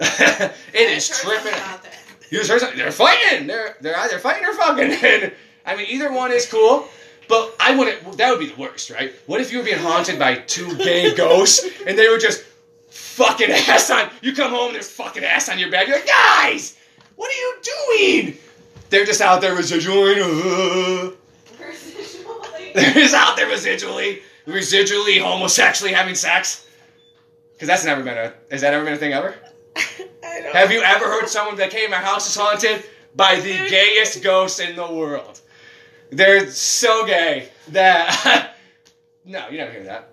[0.00, 1.52] it is tripping.
[1.52, 1.98] about that.
[2.30, 2.78] You just heard something.
[2.78, 3.46] They're fighting.
[3.46, 4.90] They're they're either fighting or fucking.
[4.92, 5.32] And,
[5.66, 6.88] I mean, either one is cool.
[7.28, 8.18] But I wouldn't.
[8.18, 9.14] That would be the worst, right?
[9.26, 12.42] What if you were being haunted by two gay ghosts and they were just
[12.90, 14.10] fucking ass on?
[14.20, 15.86] You come home and there's fucking ass on your bed.
[15.88, 16.76] You're like, guys,
[17.16, 18.38] what are you doing?
[18.90, 21.16] They're just out there residually.
[21.58, 22.74] Residually.
[22.74, 26.66] they're just out there residually, residually homosexually having sex.
[27.52, 28.32] Because that's never been a.
[28.50, 29.34] Has that ever been a thing ever?
[29.76, 33.52] I don't Have you ever heard someone that came, my house is haunted by the
[33.68, 35.40] gayest ghosts in the world?
[36.10, 38.56] They're so gay that.
[39.24, 40.08] no, you never hear that.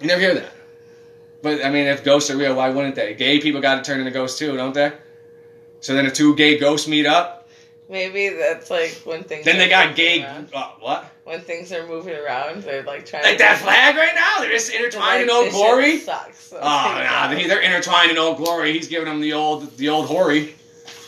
[0.00, 0.52] You never hear that.
[1.42, 3.14] But, I mean, if ghosts are real, why wouldn't they?
[3.14, 4.92] Gay people got to turn into ghosts too, don't they?
[5.80, 7.43] So then if two gay ghosts meet up,
[7.88, 9.44] Maybe that's like when things.
[9.44, 10.22] then they got gay.
[10.22, 11.04] Uh, what?
[11.24, 13.24] When things are moving around, they're like trying.
[13.24, 14.38] Like that flag right now?
[14.40, 15.98] They're just intertwined in old glory?
[15.98, 16.44] Sucks.
[16.44, 18.72] So Oh, nah, they- they're intertwined in old glory.
[18.72, 20.54] He's giving them the old, the old hoary.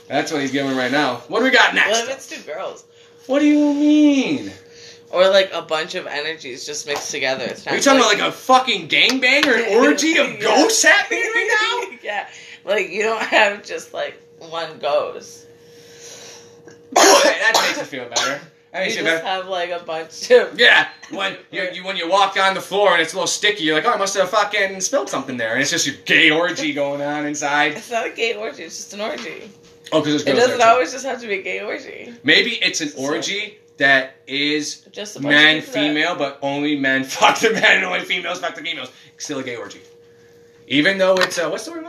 [0.07, 1.17] That's what he's giving right now.
[1.29, 1.91] What do we got next?
[1.91, 2.85] What if it's two girls?
[3.27, 4.53] What do you mean?
[5.11, 7.45] Or like a bunch of energies just mixed together.
[7.45, 10.41] It's Are you talking about like a fucking gangbang or an orgy of Yeah.
[10.41, 11.99] ghosts happening right now?
[12.03, 12.29] yeah,
[12.65, 15.46] like you don't have just like one ghost.
[16.92, 18.40] That makes me feel better.
[18.72, 19.27] That You makes just better.
[19.27, 20.59] have like a bunch of.
[20.59, 23.64] Yeah, when you, you when you walk on the floor and it's a little sticky,
[23.64, 26.31] you're like, oh, I must have fucking spilled something there, and it's just your gay
[26.31, 27.72] orgy going on inside.
[27.72, 28.64] It's not a gay orgy.
[28.64, 29.51] It's just an orgy.
[29.92, 32.12] Oh, because It doesn't always just have to be a gay orgy.
[32.25, 36.38] Maybe it's an orgy that is Just a bunch men, of people that- female, but
[36.42, 38.90] only men fuck the men, and only females fuck the females.
[39.16, 39.81] Still a gay orgy.
[40.68, 41.85] Even though it's uh, what's the word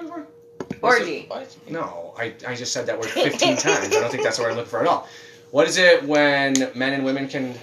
[0.84, 1.36] I'm looking for?
[1.38, 1.74] What's the- Orgy.
[1.74, 3.86] No, I, I just said that word 15 times.
[3.88, 5.08] I don't think that's what I'm looking for at all.
[5.52, 7.54] What is it when men and women can?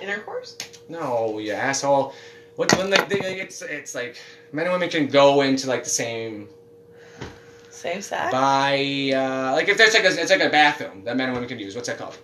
[0.00, 0.56] Intercourse?
[0.88, 2.14] No, you asshole.
[2.56, 4.16] What when like they, it's it's like
[4.52, 6.48] men and women can go into like the same
[7.70, 8.30] Same sex.
[8.32, 8.76] by
[9.14, 11.58] uh, like if there's like a it's like a bathroom that men and women can
[11.58, 11.74] use.
[11.74, 12.16] What's that called?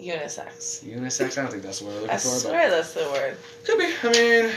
[0.00, 0.84] Unisex.
[0.84, 1.38] Unisex.
[1.38, 3.36] I don't think that's the word I'm I looking for, swear that's the word.
[3.64, 3.84] could be.
[4.02, 4.50] I mean,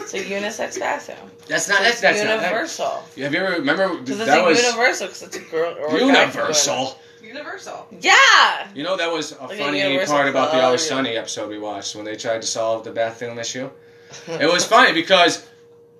[0.00, 1.30] It's a unisex bathroom.
[1.46, 2.40] that's not that's It's that's not.
[2.40, 3.04] That, universal.
[3.16, 5.06] have you ever remember Because it's that a was universal.
[5.06, 6.98] Because it's a girl or a guy can go in universal?
[7.22, 7.86] Universal.
[8.00, 8.68] Yeah.
[8.74, 10.64] You know that was a Like funny universal part about the value.
[10.66, 13.70] Always Sunny episode we watched when they tried to solve the bathroom issue.
[14.26, 15.46] It was funny because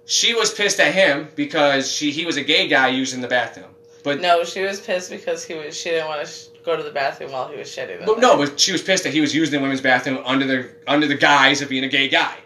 [0.07, 3.69] she was pissed at him because she he was a gay guy using the bathroom.
[4.03, 5.77] But No, she was pissed because he was.
[5.77, 8.05] She didn't want to sh- go to the bathroom while he was shitting.
[8.05, 10.71] but no, but she was pissed that he was using the women's bathroom under the
[10.87, 12.37] under the guise of being a gay guy.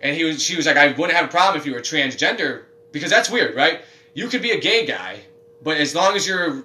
[0.00, 2.64] And he was she was like, I wouldn't have a problem if you were transgender
[2.92, 3.80] because that's weird, right?
[4.14, 5.20] You could be a gay guy,
[5.62, 6.64] but as long as you're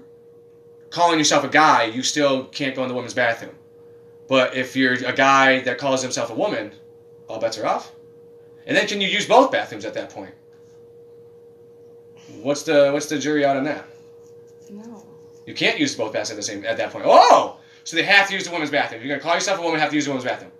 [0.90, 3.56] calling yourself a guy, you still can't go in the women's bathroom.
[4.28, 6.72] But if you're a guy that calls himself a woman,
[7.28, 7.92] all bets are off.
[8.66, 10.34] And then can you use both bathrooms at that point?
[12.42, 13.86] What's the what's the jury out on that?
[15.46, 17.06] You can't use both bathrooms at the same at that point.
[17.08, 19.02] Oh, so they have to use the women's bathroom.
[19.02, 20.52] You're gonna call yourself a woman, have to use the women's bathroom.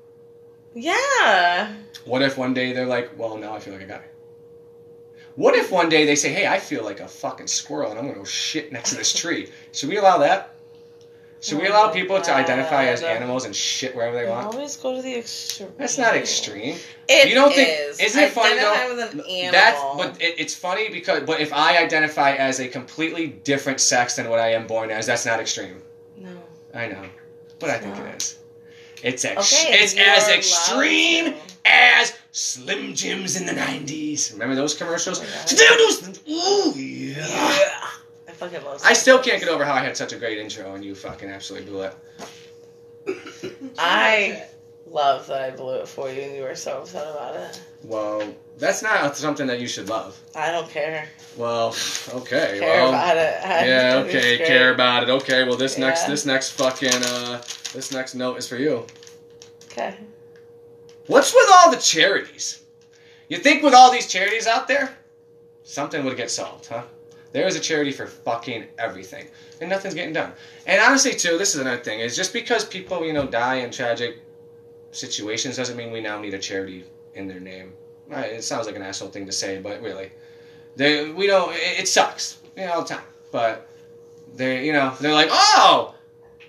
[0.74, 1.76] Yeah.
[2.06, 4.04] What if one day they're like, well, now I feel like a guy.
[5.36, 8.06] What if one day they say, hey, I feel like a fucking squirrel and I'm
[8.06, 9.50] gonna go shit next to this tree?
[9.72, 10.51] Should we allow that?
[11.42, 14.54] Should we allow my people to identify as animals and shit wherever they You want?
[14.54, 15.70] always go to the extreme.
[15.78, 16.78] That's not extreme.
[17.10, 18.00] It You don't think- is.
[18.00, 18.96] isn't it funny, though?
[18.96, 19.52] with an animal.
[19.52, 24.16] That's but it, it's funny because but if I identify as a completely different sex
[24.18, 25.82] than what I am born as, that's not extreme.
[26.18, 26.30] no.
[26.74, 27.04] I know,
[27.60, 28.06] but I think not.
[28.08, 28.38] it is.
[29.04, 31.34] It's ex- Okay, it's as extreme
[31.66, 34.32] as Slim Jims in the '90s.
[34.32, 35.20] Remember those commercials?
[35.20, 35.42] Oh, yeah.
[35.46, 37.28] Today we'll do Slim- Ooh yeah.
[37.28, 37.71] Yeah.
[38.42, 38.68] I fucking.
[38.84, 41.30] I still can't get over how I had such a great intro and you fucking
[41.30, 41.96] absolutely blew it.
[43.78, 44.44] I
[44.88, 47.62] love that I blew it for you, and you were so upset about it.
[47.84, 50.20] Well, that's not something that you should love.
[50.36, 51.08] I don't care.
[51.38, 51.76] Well,
[52.14, 52.58] okay.
[52.60, 53.42] Care well, about it.
[53.46, 55.10] I yeah, okay, care about it.
[55.10, 57.42] Okay, well this next this next fucking uh
[57.74, 58.86] this next note is for you.
[59.66, 59.96] Okay.
[61.08, 62.64] What's with all the charities?
[63.30, 64.96] You think with all these charities out there,
[65.64, 66.84] something would get solved, huh?
[67.32, 69.28] There is a charity for fucking everything,
[69.62, 70.34] and nothing's getting done.
[70.66, 73.72] And honestly, too, this is another thing: is just because people, you know, die in
[73.72, 74.20] tragic
[74.92, 77.74] situations doesn't mean we now need a charity in their name.
[78.10, 80.12] It sounds like an asshole thing to say, but really,
[80.76, 81.54] they we don't.
[81.54, 83.04] It, sucks, you know, all the time.
[83.32, 83.70] But
[84.36, 85.96] they, you know, they're like, oh,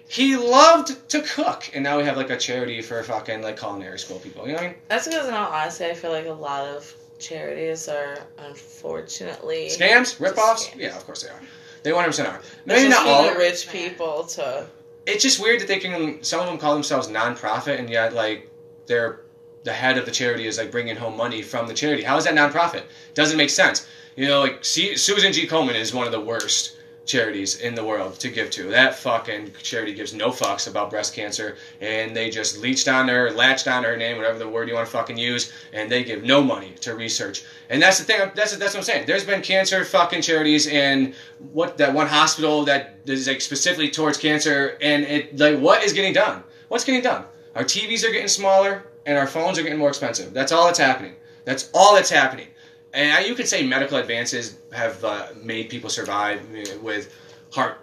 [0.09, 3.99] he loved to cook, and now we have like a charity for fucking like culinary
[3.99, 4.47] school people.
[4.47, 4.77] You know what I mean?
[4.89, 10.19] That's because, in all honesty, I feel like a lot of charities are unfortunately Scams,
[10.19, 10.69] ripoffs.
[10.71, 10.77] scams.
[10.77, 11.41] Yeah, of course they are.
[11.83, 12.41] They 100 percent are.
[12.67, 13.25] Maybe not all.
[13.33, 14.67] the rich people to.
[15.07, 16.23] It's just weird that they can.
[16.23, 18.49] Some of them call themselves non-profit, and yet like
[18.87, 19.21] they're
[19.65, 22.03] the head of the charity is like bringing home money from the charity.
[22.03, 22.85] How is that non-profit?
[23.15, 23.87] Doesn't make sense.
[24.17, 25.47] You know, like C- Susan G.
[25.47, 28.65] Komen is one of the worst charities in the world to give to.
[28.71, 33.31] That fucking charity gives no fucks about breast cancer, and they just leached on her,
[33.33, 36.23] latched on her name, whatever the word you want to fucking use, and they give
[36.23, 37.45] no money to research.
[37.71, 38.31] And that's the thing.
[38.35, 39.07] That's that's what I'm saying.
[39.07, 41.15] There's been cancer fucking charities, and
[41.53, 45.93] what that one hospital that is like specifically towards cancer, and it like what is
[45.93, 46.45] getting done?
[46.69, 47.25] What's getting done?
[47.55, 50.33] Our TVs are getting smaller, and our phones are getting more expensive.
[50.33, 51.15] That's all that's happening.
[51.45, 52.47] That's all that's happening.
[52.93, 57.13] And I- you could say medical advances have uh, made people survive uh, with
[57.51, 57.79] heart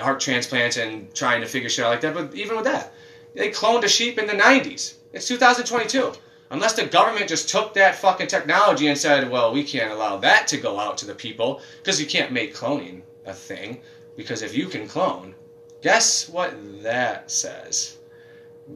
[0.00, 2.14] heart transplants and trying to figure shit out like that.
[2.14, 2.92] But even with that,
[3.34, 4.94] they cloned a sheep in the 90s.
[5.12, 6.12] It's 2022.
[6.50, 10.46] Unless the government just took that fucking technology and said, well, we can't allow that
[10.48, 13.80] to go out to the people because you can't make cloning a thing.
[14.14, 15.34] Because if you can clone,
[15.80, 17.96] guess what that says?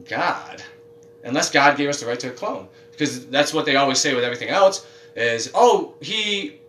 [0.05, 0.63] God.
[1.23, 2.67] Unless God gave us the right to clone.
[2.91, 6.59] Because that's what they always say with everything else is, oh, he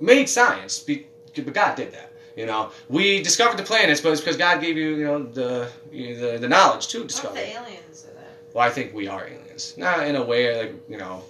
[0.00, 2.12] made science, be- but God did that.
[2.36, 5.68] You know, we discovered the planets, but it's because God gave you, you know, the
[5.90, 7.34] the, the knowledge to discover.
[7.34, 8.54] the aliens do that?
[8.54, 9.74] Well, I think we are aliens.
[9.76, 11.22] Not in a way like you know.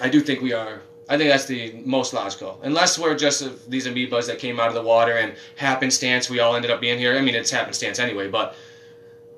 [0.00, 0.82] I do think we are.
[1.08, 2.60] I think that's the most logical.
[2.62, 6.38] Unless we're just uh, these amoebas that came out of the water and happenstance, we
[6.38, 7.18] all ended up being here.
[7.18, 8.28] I mean, it's happenstance anyway.
[8.28, 8.54] But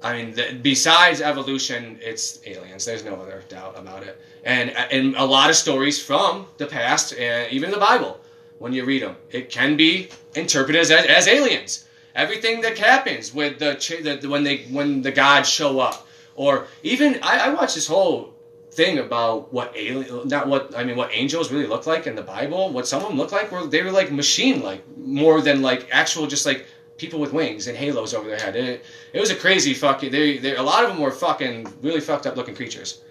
[0.02, 2.84] I mean, the, besides evolution, it's aliens.
[2.84, 4.20] There's no other doubt about it.
[4.44, 8.20] And and a lot of stories from the past, and even the Bible,
[8.58, 11.84] when you read them, it can be interpreted as, as aliens.
[12.14, 17.20] Everything that happens with the, the when they when the gods show up, or even
[17.22, 18.34] I, I watched this whole
[18.72, 22.22] thing about what alien, not what I mean, what angels really look like in the
[22.22, 22.70] Bible.
[22.70, 25.88] What some of them look like were they were like machine like more than like
[25.92, 26.66] actual just like
[27.02, 28.54] people with wings and halos over their head.
[28.54, 30.12] It, it was a crazy fucking.
[30.12, 33.02] They, they a lot of them were fucking really fucked up looking creatures.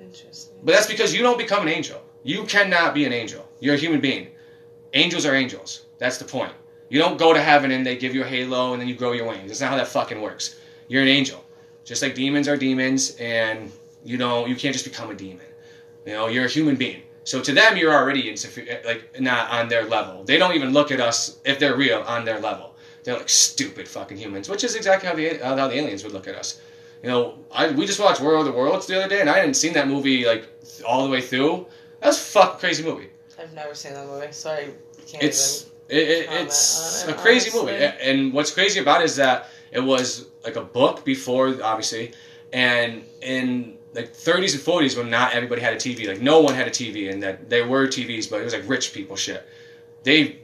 [0.00, 0.54] Interesting.
[0.62, 2.00] But that's because you don't become an angel.
[2.22, 3.46] You cannot be an angel.
[3.58, 4.28] You're a human being.
[4.94, 5.86] Angels are angels.
[5.98, 6.52] That's the point.
[6.88, 9.12] You don't go to heaven and they give you a halo and then you grow
[9.12, 9.48] your wings.
[9.48, 10.60] That's not how that fucking works.
[10.86, 11.44] You're an angel.
[11.84, 13.72] Just like demons are demons and
[14.04, 15.46] you know, you can't just become a demon.
[16.06, 17.02] You know, you're a human being.
[17.24, 20.24] So to them, you're already insufficient, like not on their level.
[20.24, 22.71] They don't even look at us if they're real on their level.
[23.04, 26.28] They're like stupid fucking humans, which is exactly how the how the aliens would look
[26.28, 26.60] at us.
[27.02, 29.38] You know, I we just watched War of the Worlds the other day, and I
[29.38, 30.48] hadn't seen that movie like
[30.86, 31.66] all the way through.
[32.00, 33.08] That was a fucking crazy movie.
[33.38, 34.30] I've never seen that movie.
[34.30, 34.74] Sorry,
[35.08, 35.98] can't It's even.
[35.98, 37.72] it, it, it's on a crazy honestly.
[37.72, 42.12] movie, and what's crazy about it is that it was like a book before, obviously,
[42.52, 46.54] and in like 30s and 40s when not everybody had a TV, like no one
[46.54, 49.44] had a TV, and that there were TVs, but it was like rich people shit.
[50.04, 50.38] They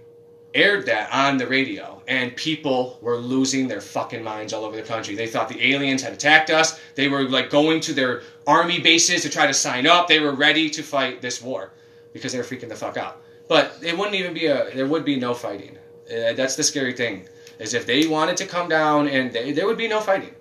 [0.54, 4.82] aired that on the radio, and people were losing their fucking minds all over the
[4.82, 5.14] country.
[5.14, 6.80] They thought the aliens had attacked us.
[6.94, 10.08] They were like going to their army bases to try to sign up.
[10.08, 11.72] They were ready to fight this war
[12.12, 13.20] because they were freaking the fuck out.
[13.48, 14.74] But it wouldn't even be a.
[14.74, 15.76] There would be no fighting.
[16.10, 17.28] Uh, that's the scary thing.
[17.58, 20.34] Is if they wanted to come down and they, there would be no fighting.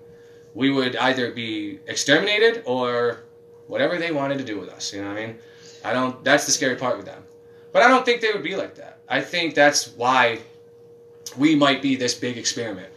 [0.54, 3.20] We would either be exterminated or
[3.66, 4.92] whatever they wanted to do with us.
[4.92, 5.38] You know what I mean?
[5.84, 6.22] I don't.
[6.24, 7.24] That's the scary part with them.
[7.72, 8.97] But I don't think they would be like that.
[9.08, 10.40] I think that's why
[11.36, 12.88] we might be this big experiment.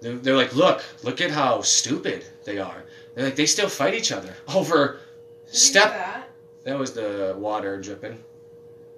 [0.00, 2.84] They're, they're like, look, look at how stupid they are.
[3.14, 5.00] They're like, they still fight each other over
[5.46, 5.90] Did step.
[5.92, 6.28] that?
[6.64, 8.22] That was the water dripping.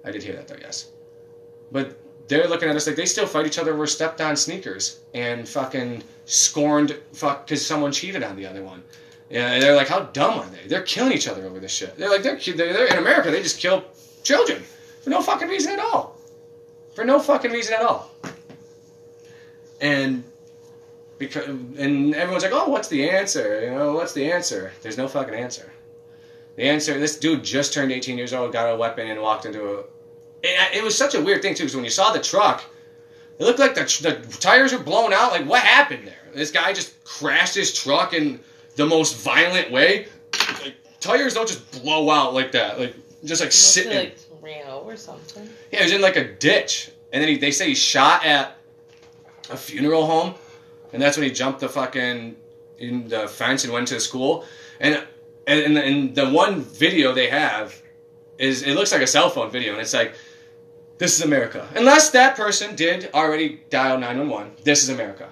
[0.03, 0.91] I did hear that though, yes.
[1.71, 4.99] But they're looking at us like they still fight each other over stepped on sneakers
[5.13, 8.83] and fucking scorned fuck because someone cheated on the other one.
[9.29, 10.67] Yeah, and they're like, how dumb are they?
[10.67, 11.95] They're killing each other over this shit.
[11.97, 13.29] They're like, they're, they're, they're in America.
[13.29, 13.83] They just kill
[14.23, 14.63] children
[15.03, 16.18] for no fucking reason at all.
[16.99, 18.11] For no fucking reason at all.
[19.79, 20.25] And
[21.17, 23.63] because and everyone's like, oh, what's the answer?
[23.63, 24.73] You know, what's the answer?
[24.81, 25.71] There's no fucking answer.
[26.57, 29.63] The answer: This dude just turned 18 years old, got a weapon, and walked into
[29.63, 29.79] a.
[30.43, 32.65] It, it was such a weird thing too, because when you saw the truck,
[33.39, 35.31] it looked like the, the tires were blown out.
[35.31, 36.33] Like, what happened there?
[36.33, 38.41] This guy just crashed his truck in
[38.75, 40.07] the most violent way.
[40.61, 42.77] Like, tires don't just blow out like that.
[42.77, 42.93] Like,
[43.23, 43.95] just like sitting.
[43.95, 44.17] like
[44.89, 45.49] over something.
[45.71, 48.57] Yeah, he was in like a ditch, and then he, they say he shot at
[49.49, 50.33] a funeral home,
[50.93, 52.35] and that's when he jumped the fucking
[52.79, 54.45] in the fence and went to the school.
[54.79, 55.03] And
[55.47, 57.79] and and the one video they have
[58.37, 60.13] is it looks like a cell phone video, and it's like.
[60.97, 61.65] This is America.
[61.77, 65.29] Unless that person did already dial 911, this is America.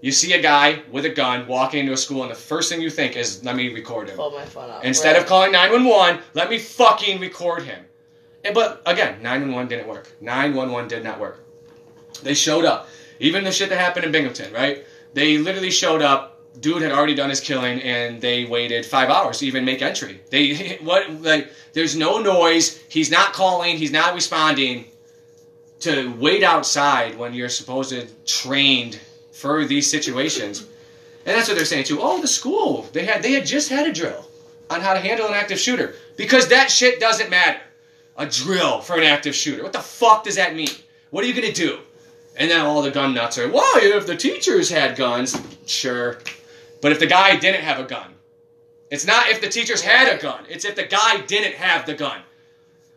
[0.00, 2.80] You see a guy with a gun walking into a school, and the first thing
[2.80, 4.14] you think is, let me record him.
[4.16, 4.84] Pulled my phone out.
[4.84, 5.22] Instead Right.
[5.22, 7.84] of calling 911, let me fucking record him.
[8.44, 10.10] And, but again, 911 didn't work.
[10.20, 11.44] 911 did not work.
[12.22, 12.88] They showed up.
[13.20, 14.84] Even the shit that happened in Binghamton, right?
[15.14, 16.36] They literally showed up.
[16.60, 20.20] Dude had already done his killing, and they waited five hours to even make entry.
[20.30, 21.48] They what like?
[21.72, 22.82] There's no noise.
[22.88, 23.76] He's not calling.
[23.76, 24.86] He's not responding.
[25.80, 28.98] To wait outside when you're supposed to trained
[29.30, 30.66] for these situations,
[31.24, 32.00] and that's what they're saying too.
[32.00, 34.28] Oh, the school they had they had just had a drill
[34.70, 37.60] on how to handle an active shooter because that shit doesn't matter.
[38.18, 39.62] A drill for an active shooter.
[39.62, 40.68] What the fuck does that mean?
[41.10, 41.78] What are you gonna do?
[42.36, 46.18] And then all the gun nuts are, well, if the teachers had guns, sure.
[46.82, 48.14] But if the guy didn't have a gun,
[48.90, 50.44] it's not if the teachers had a gun.
[50.48, 52.20] It's if the guy didn't have the gun.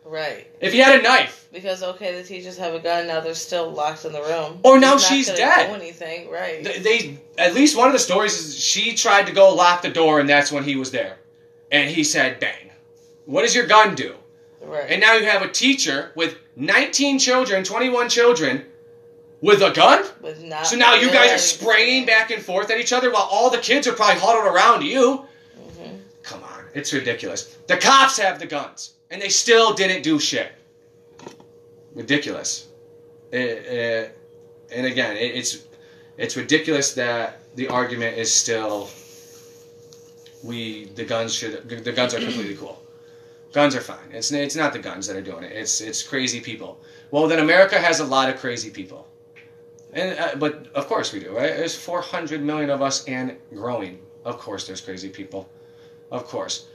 [0.04, 0.46] Right.
[0.60, 3.06] If he had a knife, Because okay, the teachers have a gun.
[3.06, 4.60] Now they're still locked in the room.
[4.62, 5.68] Or now He's she's dead.
[5.68, 6.28] Do anything?
[6.30, 6.64] Right.
[6.64, 9.90] Th- they at least one of the stories is she tried to go lock the
[9.90, 11.18] door and that's when he was there
[11.70, 12.70] and he said bang
[13.24, 14.14] what does your gun do
[14.72, 14.90] right.
[14.90, 18.64] and now you have a teacher with 19 children 21 children
[19.40, 20.04] with a gun?
[20.20, 20.66] With not.
[20.66, 23.58] so now you guys are spraying back and forth at each other while all the
[23.58, 25.26] kids are probably huddled around you?
[25.78, 25.98] Mhm.
[26.22, 26.64] come on.
[26.74, 27.56] It's ridiculous.
[27.66, 30.50] The cops have the guns and they still didn't do shit.
[31.94, 32.66] Ridiculous.
[33.30, 34.18] It- it-
[34.70, 35.58] and again it, it's
[36.16, 38.88] it's ridiculous that the argument is still
[40.42, 42.81] we the guns should the guns are completely cool
[43.52, 44.10] guns are fine.
[44.10, 45.52] It's it's not the guns that are doing it.
[45.52, 46.80] It's it's crazy people.
[47.10, 49.08] Well then america has a lot of crazy people.
[49.92, 51.56] And uh, but of course we do right?
[51.56, 54.00] There's 400 million of us and growing.
[54.24, 55.48] Of course there's crazy people.
[56.10, 56.68] Of course.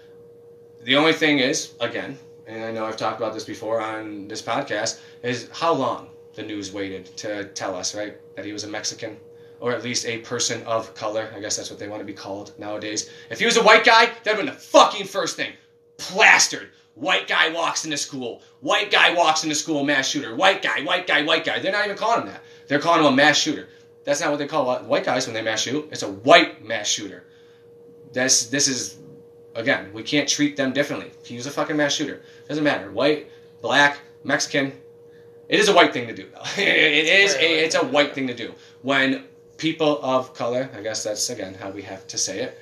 [0.84, 4.42] The only thing is again and i know i've talked about this before on this
[4.42, 8.68] podcast is how long the news waited to tell us right that he was a
[8.68, 9.18] mexican
[9.60, 11.32] or at least a person of color.
[11.36, 13.10] I guess that's what they want to be called nowadays.
[13.30, 15.54] If he was a white guy, that'd been the fucking first thing.
[15.98, 16.70] Plastered.
[16.96, 18.42] White guy walks into school.
[18.62, 20.36] White guy walks into school, mass shooter.
[20.36, 21.60] White guy, white guy, white guy.
[21.60, 22.42] They're not even calling him that.
[22.68, 23.68] They're calling him a mass shooter.
[24.04, 25.90] That's not what they call white guys when they mass shoot.
[25.92, 27.26] It's a white mass shooter.
[28.14, 28.98] That's this is
[29.54, 31.12] again, we can't treat them differently.
[31.26, 32.22] He was a fucking mass shooter.
[32.48, 32.90] Doesn't matter.
[32.92, 33.30] White,
[33.62, 34.72] black, Mexican.
[35.50, 36.42] It is a white thing to do though.
[36.62, 38.54] it is a, it's a white thing to do.
[38.82, 39.26] When
[39.58, 42.58] people of color, I guess that's again how we have to say it.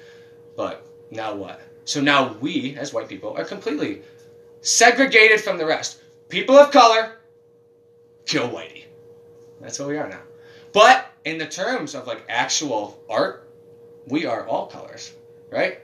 [0.55, 1.61] But now what?
[1.86, 4.01] So now we, as white people, are completely
[4.61, 6.01] segregated from the rest.
[6.29, 7.17] People of color
[8.25, 8.83] kill whitey.
[9.61, 10.21] That's what we are now.
[10.73, 13.47] But in the terms of like actual art,
[14.07, 15.13] we are all colors,
[15.51, 15.79] right?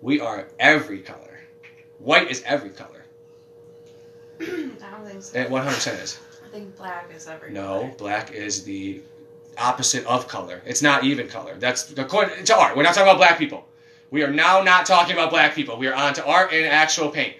[0.00, 1.40] We are every color.
[1.98, 3.04] White is every color.
[4.40, 5.38] I don't think so.
[5.38, 6.18] It 100% is.
[6.44, 7.94] I think black is every No, color.
[7.98, 9.02] black is the
[9.58, 10.62] opposite of color.
[10.64, 11.56] It's not even color.
[11.58, 12.76] That's according to art.
[12.76, 13.66] We're not talking about black people.
[14.10, 15.76] We are now not talking about black people.
[15.78, 17.34] We are on to art and actual paint.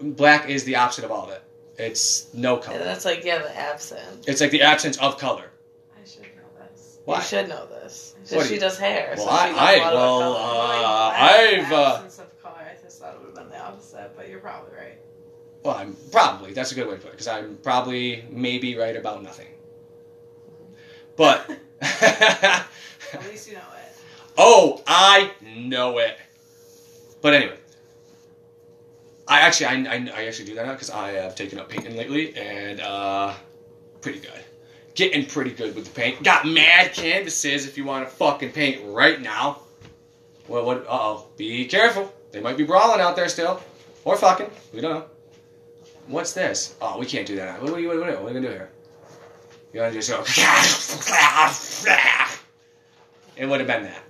[0.00, 1.42] Black is the opposite of all of it.
[1.78, 2.78] It's no And color.
[2.78, 4.26] that's like yeah, the absence.
[4.26, 5.50] It's like the absence of color.
[5.94, 6.98] I should know this.
[7.04, 7.16] Why?
[7.18, 8.14] You should know this.
[8.18, 9.14] What Because she you- does hair.
[9.16, 12.42] Well, so I- she knows I- a well, uh, Like, I've, black uh, absence of
[12.42, 12.54] color.
[12.58, 14.98] I just thought it would have been the opposite, but you're probably right.
[15.62, 18.96] Well, I'm probably that's a good way to put it because I'm probably maybe right
[18.96, 19.48] about nothing.
[21.16, 21.48] But
[21.82, 22.66] At
[23.28, 23.79] least you know it.
[24.40, 26.16] Oh, I know it.
[27.22, 27.58] But anyway,
[29.28, 31.96] I actually I, I, I actually do that now because I have taken up painting
[31.96, 33.34] lately and uh,
[34.00, 34.42] pretty good.
[34.94, 36.22] getting pretty good with the paint.
[36.22, 39.60] Got mad canvases if you want to fucking paint right now.
[40.48, 40.78] Well, what?
[40.78, 41.26] Uh oh.
[41.36, 42.12] Be careful.
[42.32, 43.62] They might be brawling out there still,
[44.04, 44.50] or fucking.
[44.72, 45.04] We don't know.
[46.06, 46.74] What's this?
[46.80, 47.62] Oh, we can't do that.
[47.62, 48.70] What, what, what, what, what are we gonna do here?
[49.72, 50.24] You wanna just go?
[53.36, 54.02] It would have been that.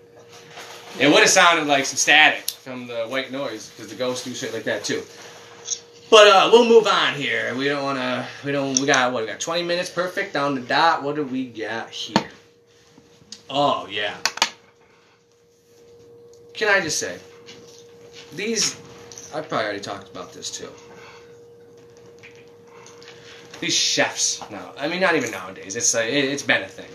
[0.98, 4.34] It would have sounded like some static from the white noise because the ghosts do
[4.34, 5.02] shit like that too.
[6.10, 7.54] But uh, we'll move on here.
[7.54, 8.26] We don't want to.
[8.44, 8.78] We don't.
[8.80, 9.22] We got what?
[9.22, 11.02] We got 20 minutes, perfect on the dot.
[11.04, 12.28] What do we got here?
[13.48, 14.16] Oh yeah.
[16.52, 17.18] Can I just say,
[18.34, 18.76] these?
[19.32, 20.68] I probably already talked about this too.
[23.60, 24.72] These chefs now.
[24.76, 25.76] I mean, not even nowadays.
[25.76, 26.90] It's like it, it's been a thing,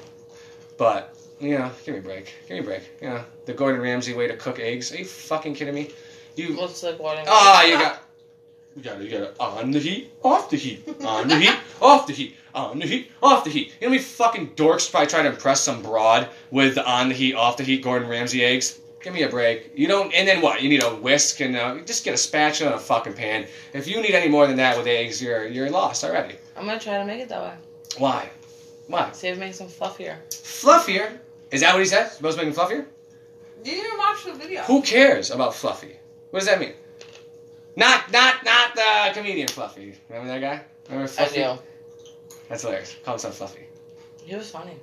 [0.78, 2.34] but you know, give me a break.
[2.48, 2.84] Give me a break.
[3.02, 4.92] You know, the Gordon Ramsay way to cook eggs.
[4.94, 5.92] Are you fucking kidding me?
[6.36, 7.24] You What's like what?
[7.28, 8.02] Ah, you got.
[8.76, 12.08] You got you got it on the heat, off the heat, on the heat, off
[12.08, 13.68] the heat, on the heat, off the heat.
[13.80, 17.08] You know how many fucking dorks probably try to impress some broad with the on
[17.08, 18.80] the heat, off the heat Gordon Ramsay eggs?
[19.02, 19.72] Give me a break.
[19.76, 20.14] You don't.
[20.14, 20.62] And then what?
[20.62, 23.48] You need a whisk and uh, just get a spatula and a fucking pan.
[23.72, 26.36] If you need any more than that with eggs, you're you're lost already.
[26.58, 27.54] I'm gonna try to make it that way.
[27.98, 28.30] Why?
[28.88, 29.10] Why?
[29.14, 30.18] See if it makes them fluffier.
[30.32, 31.18] Fluffier.
[31.52, 32.10] Is that what he said?
[32.10, 32.86] Supposed to make him fluffier?
[33.66, 34.62] You didn't even watch the video.
[34.64, 35.96] Who cares about Fluffy?
[36.30, 36.74] What does that mean?
[37.76, 39.96] Not not not the comedian Fluffy.
[40.08, 40.62] Remember that guy?
[40.88, 41.44] Remember Fluffy?
[41.44, 41.62] I Fluffy?
[41.62, 42.36] do.
[42.48, 42.96] That's hilarious.
[43.04, 43.66] Call himself Fluffy.
[44.24, 44.74] He was funny.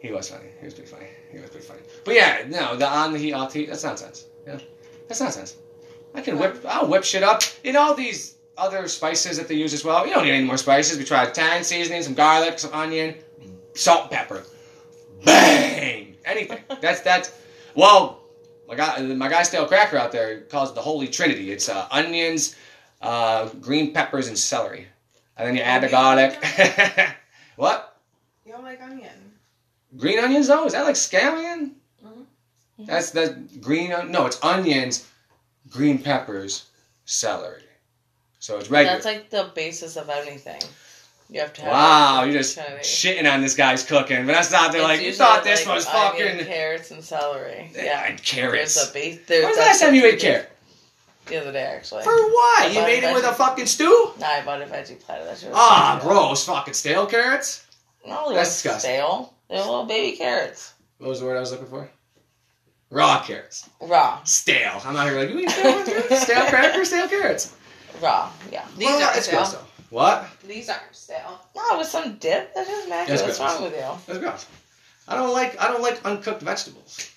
[0.00, 0.48] He was funny.
[0.58, 1.06] He was pretty funny.
[1.30, 1.80] He was pretty funny.
[2.04, 4.26] But yeah, no, the on the heat, off the heat, that's nonsense.
[4.44, 4.58] Yeah.
[5.06, 5.56] That's nonsense.
[6.12, 7.42] I can whip I'll whip shit up.
[7.62, 10.04] In all these other spices that they use as well.
[10.04, 10.98] You don't need any more spices.
[10.98, 13.14] We tried thyme seasoning, some garlic, some onion,
[13.74, 14.42] salt and pepper.
[15.24, 16.16] Bang!
[16.24, 16.58] Anything.
[16.80, 17.30] That's that's
[17.78, 18.20] well
[18.68, 21.50] my guy my guy stale cracker out there calls it the holy trinity.
[21.52, 22.54] It's uh, onions,
[23.00, 24.86] uh, green peppers, and celery.
[25.36, 26.32] And then you add the garlic.
[27.56, 27.96] what?
[28.44, 29.32] You don't like onion.
[29.96, 30.66] Green onions though?
[30.66, 31.72] Is that like scallion?
[32.04, 32.24] Mhm.
[32.80, 33.92] That's the green.
[33.92, 35.06] on- No, it's onions,
[35.70, 36.66] green peppers,
[37.06, 37.62] celery.
[38.38, 38.94] So it's regular.
[38.98, 40.60] That's like the basis of anything.
[41.30, 41.70] You have to have.
[41.72, 44.72] wow, you're just shitting on this guy's cooking, but that's not.
[44.72, 46.46] They're It's like, you thought this like was fucking.
[46.46, 47.70] carrots and celery.
[47.74, 48.74] Yeah, and carrots.
[48.76, 49.26] There's a base.
[49.26, 50.50] There's When's the last time you ate carrot?
[51.26, 52.04] The other day, actually.
[52.04, 52.62] For what?
[52.62, 54.12] I You made it with a fucking stew?
[54.18, 55.24] Nah, I bought a veggie platter.
[55.26, 56.46] That shit was Ah, gross.
[56.46, 57.66] Fucking stale carrots?
[58.06, 58.88] No, That's disgusting.
[58.92, 59.34] stale.
[59.50, 60.72] They're little baby carrots.
[60.96, 61.90] What was the word I was looking for?
[62.90, 63.68] Raw carrots.
[63.82, 64.22] Raw.
[64.24, 64.80] Stale.
[64.82, 66.22] I'm not here like, you eat stale, ones?
[66.22, 67.54] stale crackers, stale carrots.
[68.00, 68.30] Raw.
[68.50, 68.64] Yeah.
[68.78, 69.40] These Well, are it's stale.
[69.40, 69.64] gross though.
[69.90, 70.26] What?
[70.46, 71.40] These aren't stale.
[71.56, 72.54] No, with some dip.
[72.54, 73.10] That doesn't matter.
[73.10, 73.54] That's What's gross.
[73.54, 73.86] wrong with you?
[74.06, 74.46] That's gross.
[75.08, 77.10] I don't like I don't like uncooked vegetables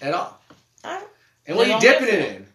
[0.00, 0.40] at all.
[0.82, 1.04] I-
[1.46, 2.46] And what are you dipping it in?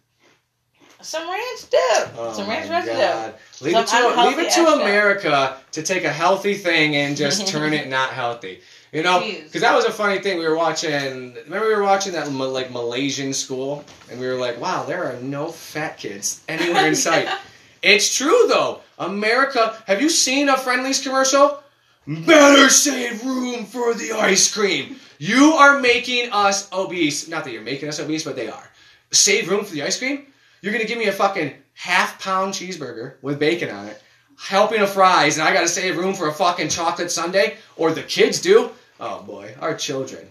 [1.01, 2.13] Some ranch dip.
[2.17, 2.97] Oh some my ranch residue.
[2.97, 3.34] God.
[3.61, 4.74] Leave Some it to leave it to ass.
[4.82, 8.61] America to take a healthy thing and just turn it not healthy.
[8.91, 10.39] You know, because that was a funny thing.
[10.39, 11.36] We were watching.
[11.45, 15.20] Remember, we were watching that like Malaysian school, and we were like, "Wow, there are
[15.22, 17.28] no fat kids anywhere in sight."
[17.82, 18.82] It's true though.
[18.97, 21.63] America, have you seen a Friendly's commercial?
[22.07, 24.97] Better save room for the ice cream.
[25.19, 27.27] You are making us obese.
[27.27, 28.69] Not that you're making us obese, but they are.
[29.11, 30.25] Save room for the ice cream?
[30.61, 34.01] You're gonna give me a fucking half pound cheeseburger with bacon on it,
[34.38, 37.55] helping of fries, and I gotta save room for a fucking chocolate sundae?
[37.77, 38.71] Or the kids do?
[38.99, 40.27] Oh boy, our children.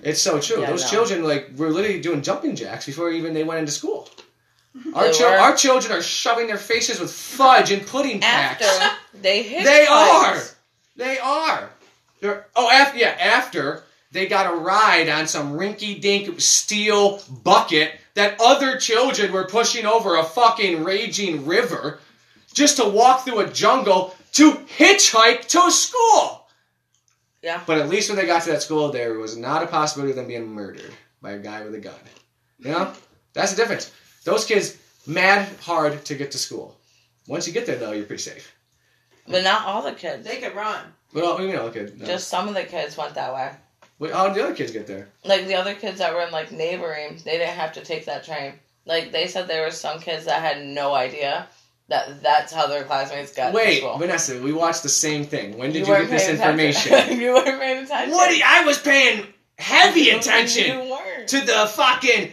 [0.00, 0.60] It's so true.
[0.60, 0.90] Yeah, Those no.
[0.90, 4.08] children like were literally doing jumping jacks before even they went into school.
[4.94, 5.36] Our, They chil- were.
[5.36, 8.64] our children are shoving their faces with fudge and pudding packs.
[8.64, 9.64] After they hit.
[9.64, 10.38] They are.
[10.96, 11.70] They are.
[12.20, 18.36] They're, oh, after yeah, after they got a ride on some rinky-dink steel bucket that
[18.40, 21.98] other children were pushing over a fucking raging river
[22.54, 26.46] just to walk through a jungle to hitchhike to school.
[27.42, 27.60] Yeah.
[27.66, 30.16] But at least when they got to that school, there was not a possibility of
[30.16, 31.94] them being murdered by a guy with a gun.
[32.58, 32.92] You know,
[33.32, 33.90] that's the difference.
[34.24, 36.76] Those kids mad hard to get to school.
[37.26, 38.54] Once you get there, though, you're pretty safe.
[39.28, 40.26] But not all the kids.
[40.26, 40.84] They could run.
[41.12, 41.88] Well, you know, okay.
[41.96, 42.06] No.
[42.06, 43.50] Just some of the kids went that way.
[43.98, 45.08] Wait, how did the other kids get there?
[45.24, 48.24] Like the other kids that were in like neighboring, they didn't have to take that
[48.24, 48.54] train.
[48.84, 51.46] Like they said, there were some kids that had no idea
[51.88, 53.98] that that's how their classmates got to Wait, school.
[53.98, 55.56] Vanessa, we watched the same thing.
[55.56, 57.20] When did you, weren't get this information?
[57.20, 58.10] you weren't paying attention.
[58.12, 58.36] what?
[58.36, 59.26] you- I was paying
[59.58, 62.32] heavy attention You to the fucking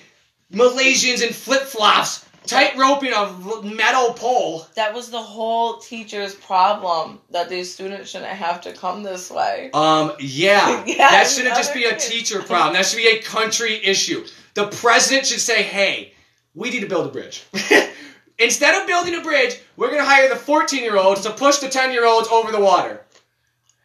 [0.53, 4.65] Malaysians in flip flops, tight roping a metal pole.
[4.75, 9.69] That was the whole teacher's problem that these students shouldn't have to come this way.
[9.73, 12.73] Um, yeah, Yeah, that shouldn't just be a teacher problem.
[12.73, 14.25] That should be a country issue.
[14.55, 16.13] The president should say, "Hey,
[16.55, 17.43] we need to build a bridge."
[18.39, 21.69] Instead of building a bridge, we're gonna hire the 14 year olds to push the
[21.69, 23.05] 10 year olds over the water.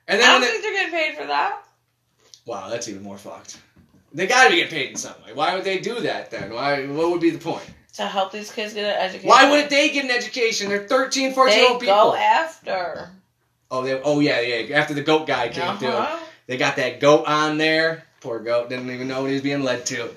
[0.08, 1.62] And I then don't when think they're getting paid for that.
[2.46, 3.58] wow, that's even more fucked.
[4.14, 5.32] They gotta be getting paid in some way.
[5.34, 6.52] Why would they do that then?
[6.54, 6.86] Why?
[6.86, 7.64] What would be the point?
[7.94, 9.28] To help these kids get an education.
[9.28, 10.68] Why wouldn't they get an education?
[10.68, 11.94] They're 13, 14 year old people.
[11.94, 13.10] go after?
[13.70, 14.76] oh, they, oh yeah, yeah.
[14.76, 16.24] After the goat guy came through, Uh-huh.
[16.46, 18.04] they got that goat on there.
[18.20, 20.08] Poor goat didn't even know what he was being led to.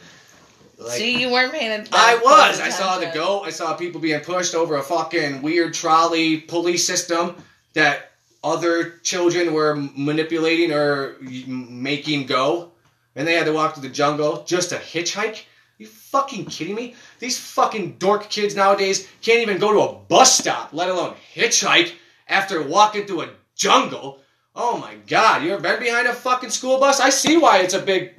[0.80, 1.93] Like, See, you weren't paying attention.
[1.95, 2.60] I was.
[2.60, 3.43] I saw the goat.
[3.45, 7.36] I saw people being pushed over a fucking weird trolley pulley system
[7.74, 8.12] that
[8.43, 11.16] other children were manipulating or
[11.48, 12.72] making go.
[13.18, 15.41] And they had to walk through the jungle just to hitchhike.
[15.80, 16.93] You fucking kidding me?
[17.20, 21.93] These fucking dork kids nowadays can't even go to a bus stop, let alone hitchhike
[22.28, 24.22] after walking through a jungle.
[24.55, 26.99] Oh my god, you ever been behind a fucking school bus?
[26.99, 28.13] I see why it's a big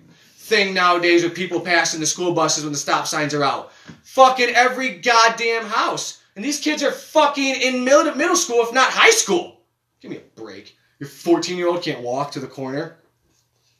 [0.48, 3.72] thing nowadays with people passing the school buses when the stop signs are out.
[4.02, 6.22] Fucking every goddamn house.
[6.34, 9.60] And these kids are fucking in middle, middle school, if not high school.
[10.00, 10.76] Give me a break.
[10.98, 12.96] Your 14 year old can't walk to the corner.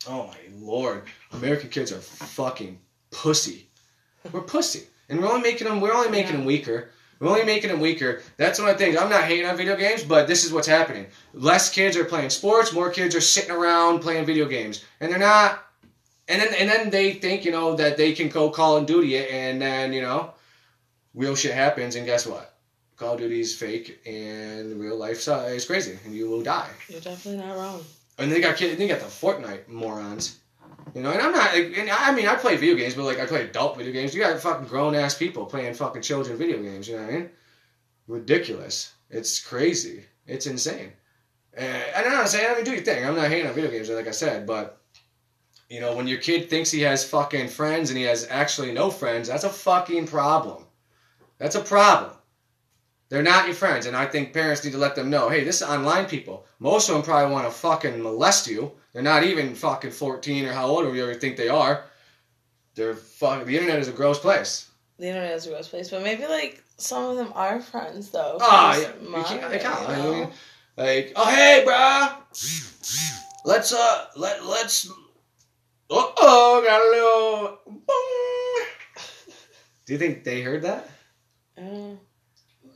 [0.06, 1.04] Oh my lord.
[1.32, 2.78] American kids are fucking
[3.10, 3.68] pussy.
[4.32, 4.84] We're pussy.
[5.08, 6.90] And we're only making them we're only making them weaker.
[7.20, 8.22] We're only making them weaker.
[8.36, 8.96] That's one of the things.
[8.96, 11.06] I'm not hating on video games, but this is what's happening.
[11.34, 14.84] Less kids are playing sports, more kids are sitting around playing video games.
[15.00, 15.64] And they're not
[16.28, 19.16] and then and then they think, you know, that they can go Call of Duty
[19.16, 20.32] it and then, you know,
[21.14, 22.54] real shit happens and guess what?
[22.96, 26.70] Call of Duty's fake and real life is crazy and you will die.
[26.88, 27.84] You're definitely not wrong.
[28.18, 28.76] And they got kids.
[28.76, 30.40] They got the Fortnite morons.
[30.94, 31.54] You know, and I'm not.
[31.54, 34.14] And I mean, I play video games, but like I play adult video games.
[34.14, 36.88] You got fucking grown ass people playing fucking children video games.
[36.88, 37.30] You know what I mean?
[38.08, 38.92] Ridiculous.
[39.10, 40.04] It's crazy.
[40.26, 40.92] It's insane.
[41.54, 43.04] And I'm not saying I mean do your thing.
[43.04, 44.80] I'm not hating on video games, like I said, but
[45.68, 48.90] you know, when your kid thinks he has fucking friends and he has actually no
[48.90, 50.64] friends, that's a fucking problem.
[51.38, 52.12] That's a problem.
[53.08, 55.62] They're not your friends, and I think parents need to let them know, hey, this
[55.62, 56.44] is online people.
[56.58, 58.72] Most of them probably want to fucking molest you.
[58.92, 61.84] They're not even fucking 14 or how old do you think they are.
[62.74, 63.46] They're fucking.
[63.46, 64.70] The internet is a gross place.
[64.98, 68.38] The internet is a gross place, but maybe like some of them are friends though.
[68.40, 69.50] Oh yeah, can't.
[69.50, 69.80] They can't.
[69.80, 70.30] you I mean,
[70.76, 72.16] like, oh hey, bruh,
[73.44, 74.88] let's uh, let let's.
[74.88, 74.92] Uh
[75.90, 77.58] oh, got a little.
[77.66, 78.66] Boom.
[79.86, 80.88] Do you think they heard that?
[81.56, 81.96] Uh,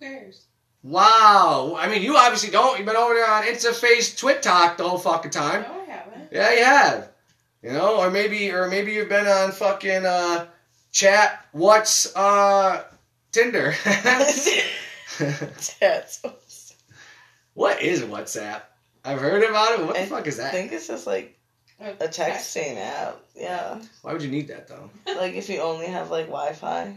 [0.03, 0.47] cares?
[0.83, 1.77] Wow.
[1.79, 2.77] I mean, you obviously don't.
[2.77, 5.63] You've been over there on InstaFace, Twit Talk the whole fucking time.
[5.63, 6.33] No, I haven't.
[6.33, 7.09] Yeah, you have.
[7.63, 10.47] You know, or maybe, or maybe you've been on fucking uh,
[10.91, 11.47] chat.
[11.53, 12.83] What's uh,
[13.31, 13.75] Tinder?
[15.81, 16.23] That's
[17.55, 18.63] what is WhatsApp?
[19.05, 19.87] I've heard about it.
[19.87, 20.49] What the I fuck is that?
[20.49, 21.39] I think it's just like
[21.81, 23.21] a texting app.
[23.37, 23.81] Yeah.
[24.03, 24.91] Why would you need that though?
[25.07, 26.97] like if you only have like Wi Fi.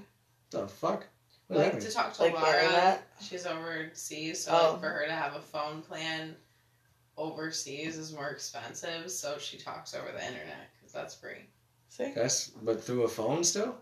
[0.49, 1.05] The fuck?
[1.47, 2.99] What does Like to talk to Like Laura.
[3.21, 4.71] She's overseas, so Oh.
[4.71, 6.35] like for her to have a phone plan
[7.17, 9.11] overseas is more expensive.
[9.11, 11.47] So she talks over the internet because that's free.
[11.89, 12.11] See?
[12.15, 13.75] That's but through a phone still.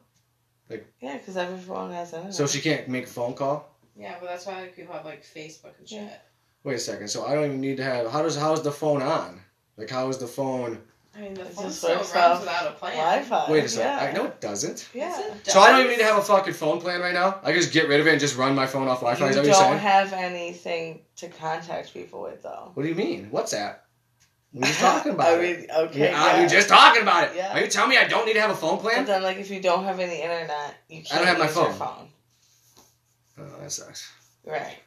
[0.69, 2.33] Like yeah, because every phone has internet.
[2.33, 3.69] So she can't make a phone call.
[3.95, 6.01] Yeah, but that's why like, people have like Facebook and shit.
[6.01, 6.17] Yeah.
[6.63, 7.07] Wait a second.
[7.07, 8.09] So I don't even need to have.
[8.11, 9.41] How does how is the phone on?
[9.77, 10.81] Like how is the phone?
[11.15, 12.97] I mean, the It phone just still works runs off without a plan.
[12.97, 13.51] Wi-Fi.
[13.51, 13.91] Wait a second.
[13.91, 14.03] Yeah.
[14.09, 14.89] I know it doesn't.
[14.95, 15.09] Yeah.
[15.09, 17.39] Yes, it So I don't even need to have a fucking phone plan right now.
[17.43, 19.23] I just get rid of it and just run my phone off Wi-Fi.
[19.25, 19.79] You Is that don't what you're saying?
[19.79, 22.71] have anything to contact people with though.
[22.73, 23.29] What do you mean?
[23.31, 23.75] WhatsApp?
[24.53, 25.59] We're just talking about I it.
[25.59, 25.99] mean, okay.
[25.99, 26.39] Yeah, ah, yeah.
[26.41, 27.35] You're just talking about it.
[27.35, 27.53] Yeah.
[27.57, 28.97] Are you telling me I don't need to have a phone plan?
[29.01, 29.05] But plan?
[29.05, 31.55] then, like, if you don't have any internet, you I can't don't have my use
[31.55, 31.87] your phone.
[31.87, 32.07] phone.
[33.39, 34.11] Oh, that sucks.
[34.45, 34.77] Right.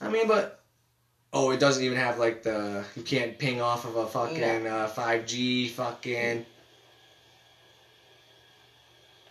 [0.00, 0.59] I mean, but
[1.32, 4.90] oh, it doesn't even have like the you can't ping off of a fucking uh,
[4.94, 6.46] 5G fucking.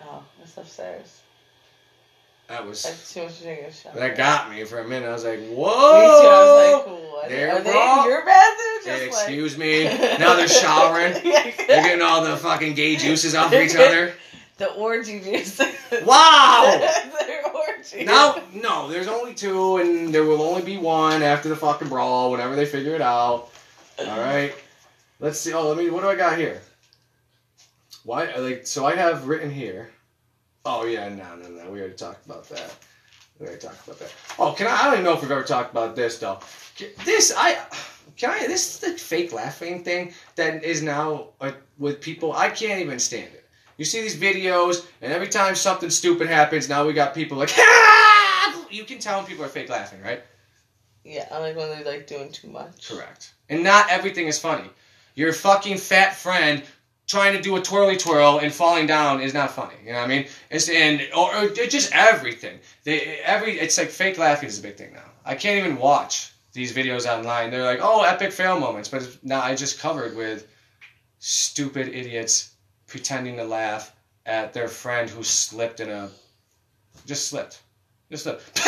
[0.01, 1.21] Oh, it's upstairs.
[2.47, 3.93] That was That's too much to shot.
[3.93, 5.07] that got me for a minute.
[5.07, 5.69] I was like, Me whoa.
[5.69, 6.27] too.
[6.27, 7.29] I was like, what?
[7.29, 7.65] There in
[8.09, 8.79] your bathroom?
[8.83, 9.83] Just like- excuse me.
[10.19, 11.13] Now they're showering.
[11.23, 14.13] They're getting all the fucking gay juices off of each other.
[14.57, 15.59] the orgy juice.
[16.03, 16.89] Wow.
[18.03, 22.31] No, no, there's only two, and there will only be one after the fucking brawl,
[22.31, 23.49] whenever they figure it out.
[23.99, 24.53] All right.
[25.19, 25.53] Let's see.
[25.53, 25.89] Oh, let me.
[25.89, 26.61] What do I got here?
[28.03, 28.33] Why?
[28.35, 29.89] Like, so I have written here.
[30.65, 31.71] Oh yeah, no, no, no.
[31.71, 32.75] We already talked about that.
[33.39, 34.13] We already talked about that.
[34.37, 34.71] Oh, can I?
[34.75, 36.39] I don't even know if we've ever talked about this though.
[37.03, 37.57] This I
[38.15, 38.47] can I.
[38.47, 42.33] This is the fake laughing thing that is now uh, with people.
[42.33, 43.48] I can't even stand it.
[43.79, 47.53] You see these videos, and every time something stupid happens, now we got people like,
[47.57, 48.65] ah!
[48.69, 50.21] You can tell when people are fake laughing, right?
[51.05, 52.89] Yeah, I like when they're like doing too much.
[52.89, 53.33] Correct.
[53.47, 54.69] And not everything is funny.
[55.15, 56.61] Your fucking fat friend
[57.07, 59.75] trying to do a twirly twirl and falling down is not funny.
[59.85, 60.27] You know what I mean?
[60.51, 62.59] It's and or, or just everything.
[62.83, 65.09] They every it's like fake laughing is a big thing now.
[65.23, 67.49] I can't even watch these videos online.
[67.49, 70.47] They're like, oh, epic fail moments, but now I just covered with
[71.19, 72.51] stupid idiots
[72.89, 76.09] pretending to laugh at their friend who slipped in a
[77.05, 77.61] just slipped,
[78.11, 78.41] just slipped.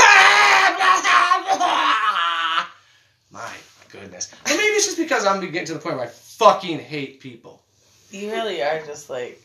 [3.32, 3.52] My
[3.90, 4.34] goodness.
[4.46, 7.62] Or maybe it's just because I'm getting to the point where I fucking hate people.
[8.10, 9.42] You really are just like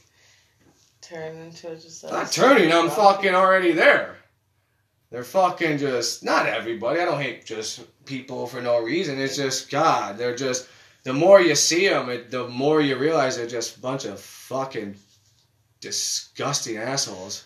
[1.00, 4.16] turning into just I'm not turning, I'm fucking already there.
[5.10, 7.00] They're fucking just not everybody.
[7.00, 9.20] I don't hate just people for no reason.
[9.20, 10.18] It's just God.
[10.18, 10.68] They're just
[11.06, 14.18] the more you see them, it, the more you realize they're just a bunch of
[14.18, 14.96] fucking
[15.80, 17.44] disgusting assholes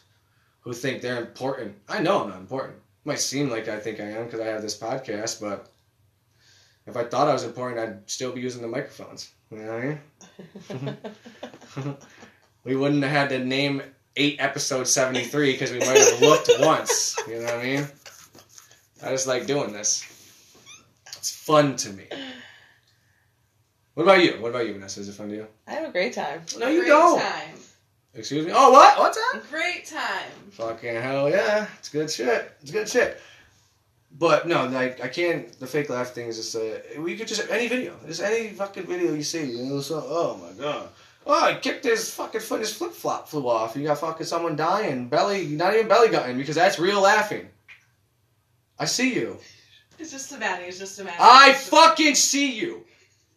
[0.61, 1.77] who think they're important.
[1.87, 2.77] I know I'm not important.
[2.77, 5.71] It might seem like I think I am because I have this podcast, but
[6.87, 9.31] if I thought I was important, I'd still be using the microphones.
[9.51, 9.99] You know
[10.71, 10.97] what I mean?
[12.65, 13.83] we wouldn't have had to name
[14.17, 17.15] eight episode 73 because we might have looked once.
[17.29, 17.87] You know what I mean?
[19.03, 20.03] I just like doing this.
[21.19, 22.07] It's fun to me.
[23.95, 24.33] What about you?
[24.41, 25.01] What about you, Vanessa?
[25.01, 25.47] Is it fun to you?
[25.67, 26.43] I have a great time.
[26.59, 27.21] No, you Great don't.
[27.21, 27.55] time.
[28.15, 28.53] Excuse me?
[28.55, 28.99] Oh, what?
[28.99, 29.43] What's that?
[29.51, 30.31] Great time.
[30.51, 31.67] Fucking hell yeah.
[31.79, 32.53] It's good shit.
[32.63, 33.21] It's good shit.
[34.19, 35.53] But no, like I can't.
[35.61, 38.87] The fake laugh thing is just uh, we could just any video, just any fucking
[38.87, 39.45] video you see.
[39.53, 40.89] You know, so oh my god,
[41.27, 43.77] oh I kicked his fucking foot, his flip flop flew off.
[43.77, 47.49] You got fucking someone dying, belly, not even belly gutting because that's real laughing.
[48.81, 49.39] I see you.
[50.01, 50.65] It's just a Maddie.
[50.65, 51.19] It's just a Maddie.
[51.21, 52.85] I fucking see you.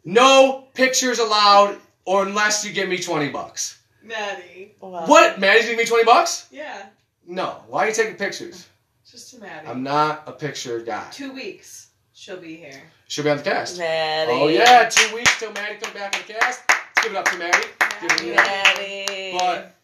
[0.06, 3.80] No pictures allowed, or unless you give me twenty bucks.
[4.01, 4.76] Maddie.
[4.82, 5.06] Wow.
[5.06, 5.39] What?
[5.39, 6.47] Maddie's giving me twenty bucks?
[6.51, 6.88] Yeah.
[7.26, 7.64] No.
[7.68, 8.68] Why are you taking pictures?
[9.10, 9.68] Just a Maddie.
[9.68, 11.08] I'm not a picture guy.
[11.12, 11.91] Two weeks.
[12.14, 12.82] She'll be here.
[13.08, 13.78] She'll be on the cast.
[13.78, 14.32] Maddie.
[14.32, 16.62] Oh yeah, two weeks till Maddie comes back on the cast.
[16.70, 17.68] Let's give it up to Maddie.
[18.01, 18.45] Give it up.
[18.45, 19.38] Maddie.
[19.38, 19.76] But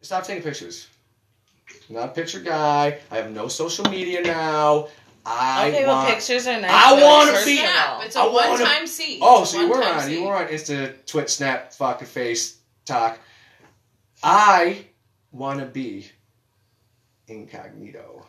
[0.00, 0.88] stop taking pictures.
[1.88, 2.98] I'm not a picture guy.
[3.10, 4.88] I have no social media now.
[5.26, 6.08] I okay, well, want.
[6.14, 6.70] pictures are nice.
[6.70, 7.46] I wanna personal.
[7.46, 8.02] be- Snap.
[8.04, 9.18] It's a I wanna- one-time seat.
[9.22, 10.10] oh, It's so you were on.
[10.10, 13.18] You were on Insta, Twit, Snap, fucking face, talk.
[14.22, 14.84] I
[15.32, 16.06] want to be
[17.28, 18.26] incognito.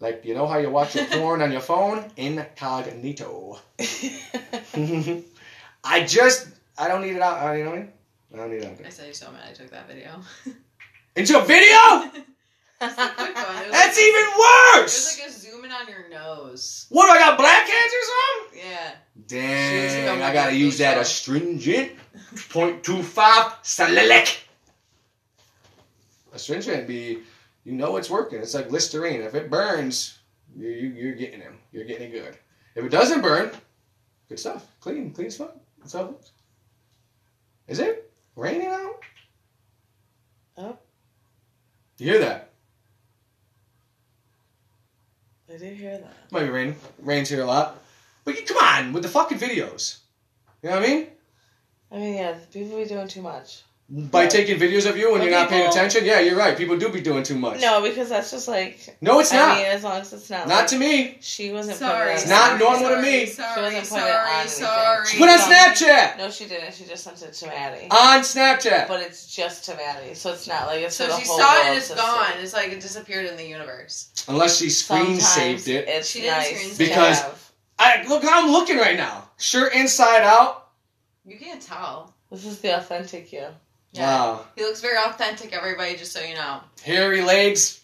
[0.00, 3.60] Like you know how you watch your porn on your phone, incognito.
[5.84, 7.56] I just I don't need it out.
[7.56, 7.92] You know what I mean?
[8.32, 10.20] I don't need it out I said you so mad I took that video.
[11.14, 12.10] Into a video?
[12.82, 16.86] That's like, even It was like a zoom in on your nose.
[16.90, 17.38] What do I got?
[17.38, 18.60] Black hands or something?
[18.70, 18.94] Yeah.
[19.26, 21.00] Dang, She's I gotta gonna use that show.
[21.00, 21.92] astringent.
[22.34, 24.38] 0.25 salilic.
[26.34, 27.18] Astringent be,
[27.64, 28.40] you know it's working.
[28.40, 29.20] It's like Listerine.
[29.20, 30.18] If it burns,
[30.56, 31.58] you, you, you're getting them.
[31.72, 32.38] You're getting it good.
[32.74, 33.50] If it doesn't burn,
[34.28, 34.66] good stuff.
[34.80, 35.54] Clean, clean as fuck.
[35.78, 36.30] That's how it looks.
[37.68, 39.00] Is it raining out?
[40.56, 40.78] Oh.
[41.98, 42.51] You hear that?
[45.52, 46.14] I did hear that.
[46.30, 46.76] Might be raining.
[47.00, 47.78] Rains here a lot.
[48.24, 49.98] But you, come on, with the fucking videos.
[50.62, 51.06] You know what I mean?
[51.90, 53.62] I mean, yeah, people be doing too much.
[53.94, 54.30] By Right.
[54.30, 56.06] taking videos of you when But you're not paying attention?
[56.06, 56.56] Yeah, you're right.
[56.56, 57.60] People do be doing too much.
[57.60, 58.96] No, because that's just like.
[59.02, 59.56] No, it's I not.
[59.58, 60.48] mean, as long as it's not.
[60.48, 61.18] not like, to me.
[61.20, 61.76] She wasn't.
[61.76, 61.98] Sorry.
[61.98, 63.26] Putting it It's not on- normal to me.
[63.26, 64.64] Sorry, She wasn't sorry, putting it on sorry, anything.
[64.64, 65.06] sorry.
[65.18, 66.16] Put on Snapchat.
[66.16, 66.72] No, she didn't.
[66.74, 67.86] She just sent it to Maddie.
[67.90, 68.88] On Snapchat.
[68.88, 71.60] But it's just to Maddie, so it's not like it's So the she whole saw
[71.60, 72.32] it and it's gone.
[72.38, 72.42] see.
[72.44, 74.08] It's like it disappeared in the universe.
[74.26, 75.86] Unless she screen Sometimes saved it.
[75.86, 76.88] It's She didn't nice screen save it.
[76.88, 77.22] Because-
[77.78, 79.28] I look how I'm looking right now.
[79.36, 80.68] Shirt inside out.
[81.26, 82.14] You can't tell.
[82.30, 83.48] this is the authentic you.
[83.92, 84.06] Yeah.
[84.06, 84.46] Wow.
[84.56, 86.60] He looks very authentic, everybody, just so you know.
[86.82, 87.80] Hairy legs.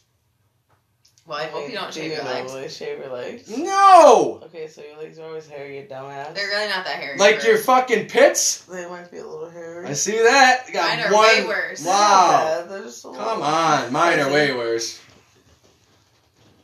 [1.27, 2.51] Well, I hope you don't Do shave your legs.
[2.51, 3.55] normally shave your legs?
[3.59, 4.41] No.
[4.45, 6.35] Okay, so your legs are always hairy, you dumbass.
[6.35, 7.19] They're really not that hairy.
[7.19, 8.63] Like your fucking pits.
[8.65, 9.85] They might be a little hairy.
[9.87, 10.65] I see that.
[10.67, 11.29] You got Mine are one.
[11.29, 11.85] way worse.
[11.85, 12.41] Wow.
[12.61, 13.93] Yeah, they're just a Come on.
[13.93, 15.03] Mine are way worse.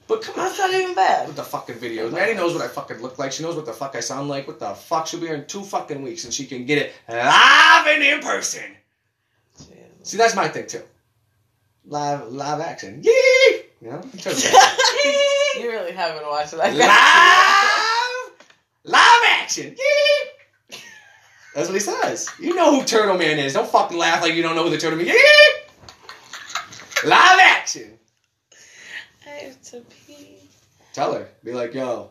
[0.06, 0.46] But come on.
[0.46, 1.26] That's not even bad.
[1.26, 2.10] With the fucking videos.
[2.12, 3.32] Maddie knows what I fucking look like.
[3.32, 4.46] She knows what the fuck I sound like.
[4.46, 5.06] What the fuck?
[5.06, 8.20] She'll be here in two fucking weeks and she can get it live and in
[8.20, 8.62] person.
[10.04, 10.82] See, that's my thing too.
[11.86, 13.00] Live, live action.
[13.02, 13.10] Yee!
[13.80, 14.02] You know?
[15.56, 16.60] you really haven't watched it.
[16.60, 18.36] I live,
[18.84, 19.74] live action.
[19.78, 20.78] Yee!
[21.54, 22.28] That's what he says.
[22.38, 23.54] You know who Turtle Man is.
[23.54, 25.14] Don't fucking laugh like you don't know who the Turtle Man is.
[25.14, 27.08] Yee!
[27.08, 27.98] Live action.
[29.26, 30.36] I have to pee.
[30.92, 31.28] Tell her.
[31.42, 32.10] Be like, yo,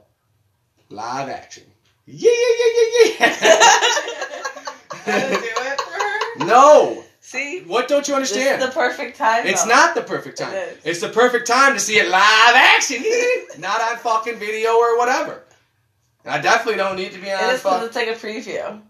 [0.89, 1.63] live action.
[2.07, 3.29] Yeah, yeah, yeah, yeah,
[5.05, 6.45] Gotta do it for her.
[6.47, 7.02] no.
[7.25, 7.61] See?
[7.61, 8.61] What don't you understand?
[8.61, 9.47] It's the perfect time.
[9.47, 9.69] It's though.
[9.69, 10.53] not the perfect time.
[10.53, 10.85] It is.
[10.85, 12.21] It's the perfect time to see it live
[12.53, 13.01] action,
[13.59, 15.41] not on fucking video or whatever.
[16.25, 17.83] And I definitely don't need to be on is because fuck.
[17.83, 18.81] it's like a preview.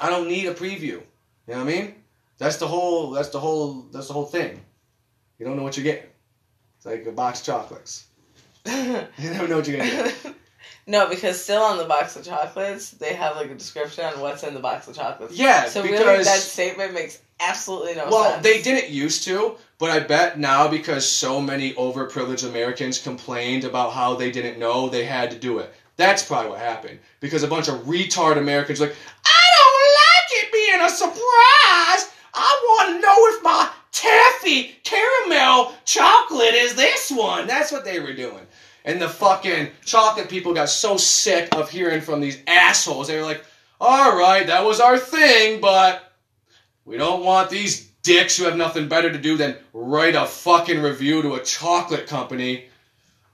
[0.00, 0.80] I don't need a preview.
[0.80, 1.02] You
[1.48, 1.94] know what I mean?
[2.38, 3.10] That's the whole.
[3.10, 3.82] That's the whole.
[3.92, 4.58] That's the whole thing.
[5.38, 6.08] You don't know what you're getting.
[6.78, 8.06] It's like a box of chocolates.
[8.66, 10.34] You never know what you're gonna get.
[10.86, 14.42] No, because still on the box of chocolates, they have like a description on what's
[14.42, 15.36] in the box of chocolates.
[15.36, 18.34] Yeah, So because really, that statement makes absolutely no well, sense.
[18.34, 23.64] Well, they didn't used to, but I bet now because so many overprivileged Americans complained
[23.64, 25.72] about how they didn't know, they had to do it.
[25.96, 28.94] That's probably what happened because a bunch of retard Americans like,
[29.24, 32.12] I don't like it being a surprise.
[32.34, 37.46] I want to know if my taffy caramel chocolate is this one.
[37.46, 38.46] That's what they were doing.
[38.84, 43.08] And the fucking chocolate people got so sick of hearing from these assholes.
[43.08, 43.44] They were like,
[43.80, 46.12] all right, that was our thing, but
[46.84, 50.80] we don't want these dicks who have nothing better to do than write a fucking
[50.80, 52.66] review to a chocolate company.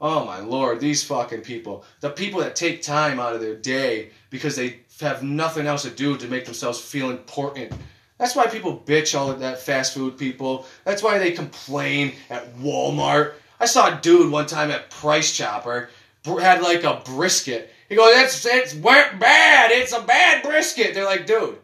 [0.00, 1.84] Oh my lord, these fucking people.
[2.00, 5.90] The people that take time out of their day because they have nothing else to
[5.90, 7.72] do to make themselves feel important.
[8.18, 10.66] That's why people bitch all of that fast food people.
[10.84, 13.34] That's why they complain at Walmart.
[13.60, 15.90] I saw a dude one time at Price Chopper
[16.24, 17.72] had like a brisket.
[17.88, 19.70] He goes, "It's it's bad.
[19.70, 21.58] It's a bad brisket." They're like, "Dude,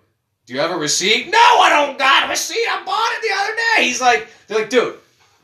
[0.47, 2.66] do you have a receipt?" No, I don't got a receipt.
[2.68, 3.84] I bought it the other day.
[3.84, 4.99] He's like, "They're like, dude,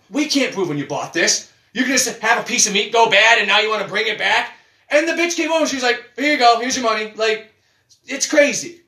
[0.08, 1.52] we can't prove when you bought this.
[1.72, 3.88] You can just have a piece of meat go bad, and now you want to
[3.88, 4.54] bring it back."
[4.88, 5.66] And the bitch came over.
[5.66, 6.60] She's like, "Here you go.
[6.60, 7.52] Here's your money." Like,
[8.06, 8.79] it's crazy.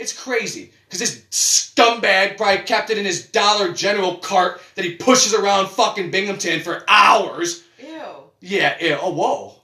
[0.00, 4.96] It's crazy because this scumbag probably kept it in his Dollar General cart that he
[4.96, 7.62] pushes around fucking Binghamton for hours.
[7.78, 8.02] Ew.
[8.40, 8.76] Yeah.
[8.82, 8.98] Ew.
[9.00, 9.54] Oh, whoa.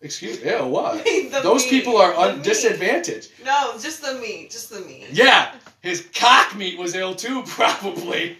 [0.00, 0.50] Excuse me.
[0.50, 0.64] Ew.
[0.66, 1.04] What?
[1.42, 1.70] Those meat.
[1.70, 3.30] people are un- disadvantaged.
[3.44, 4.50] No, just the meat.
[4.50, 5.06] Just the meat.
[5.10, 5.52] Yeah.
[5.80, 8.36] His cock meat was ill too, probably.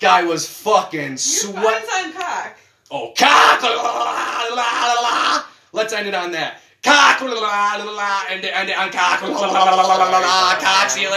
[0.00, 1.84] Guy was fucking Your sweat.
[2.02, 2.56] on cock.
[2.90, 3.62] Oh, cock!
[3.62, 5.44] la, la, la.
[5.72, 6.60] Let's end it on that.
[6.82, 7.20] Cock!
[7.20, 9.20] And and on cock!
[9.20, 10.90] Cock!
[10.90, 11.08] See you later.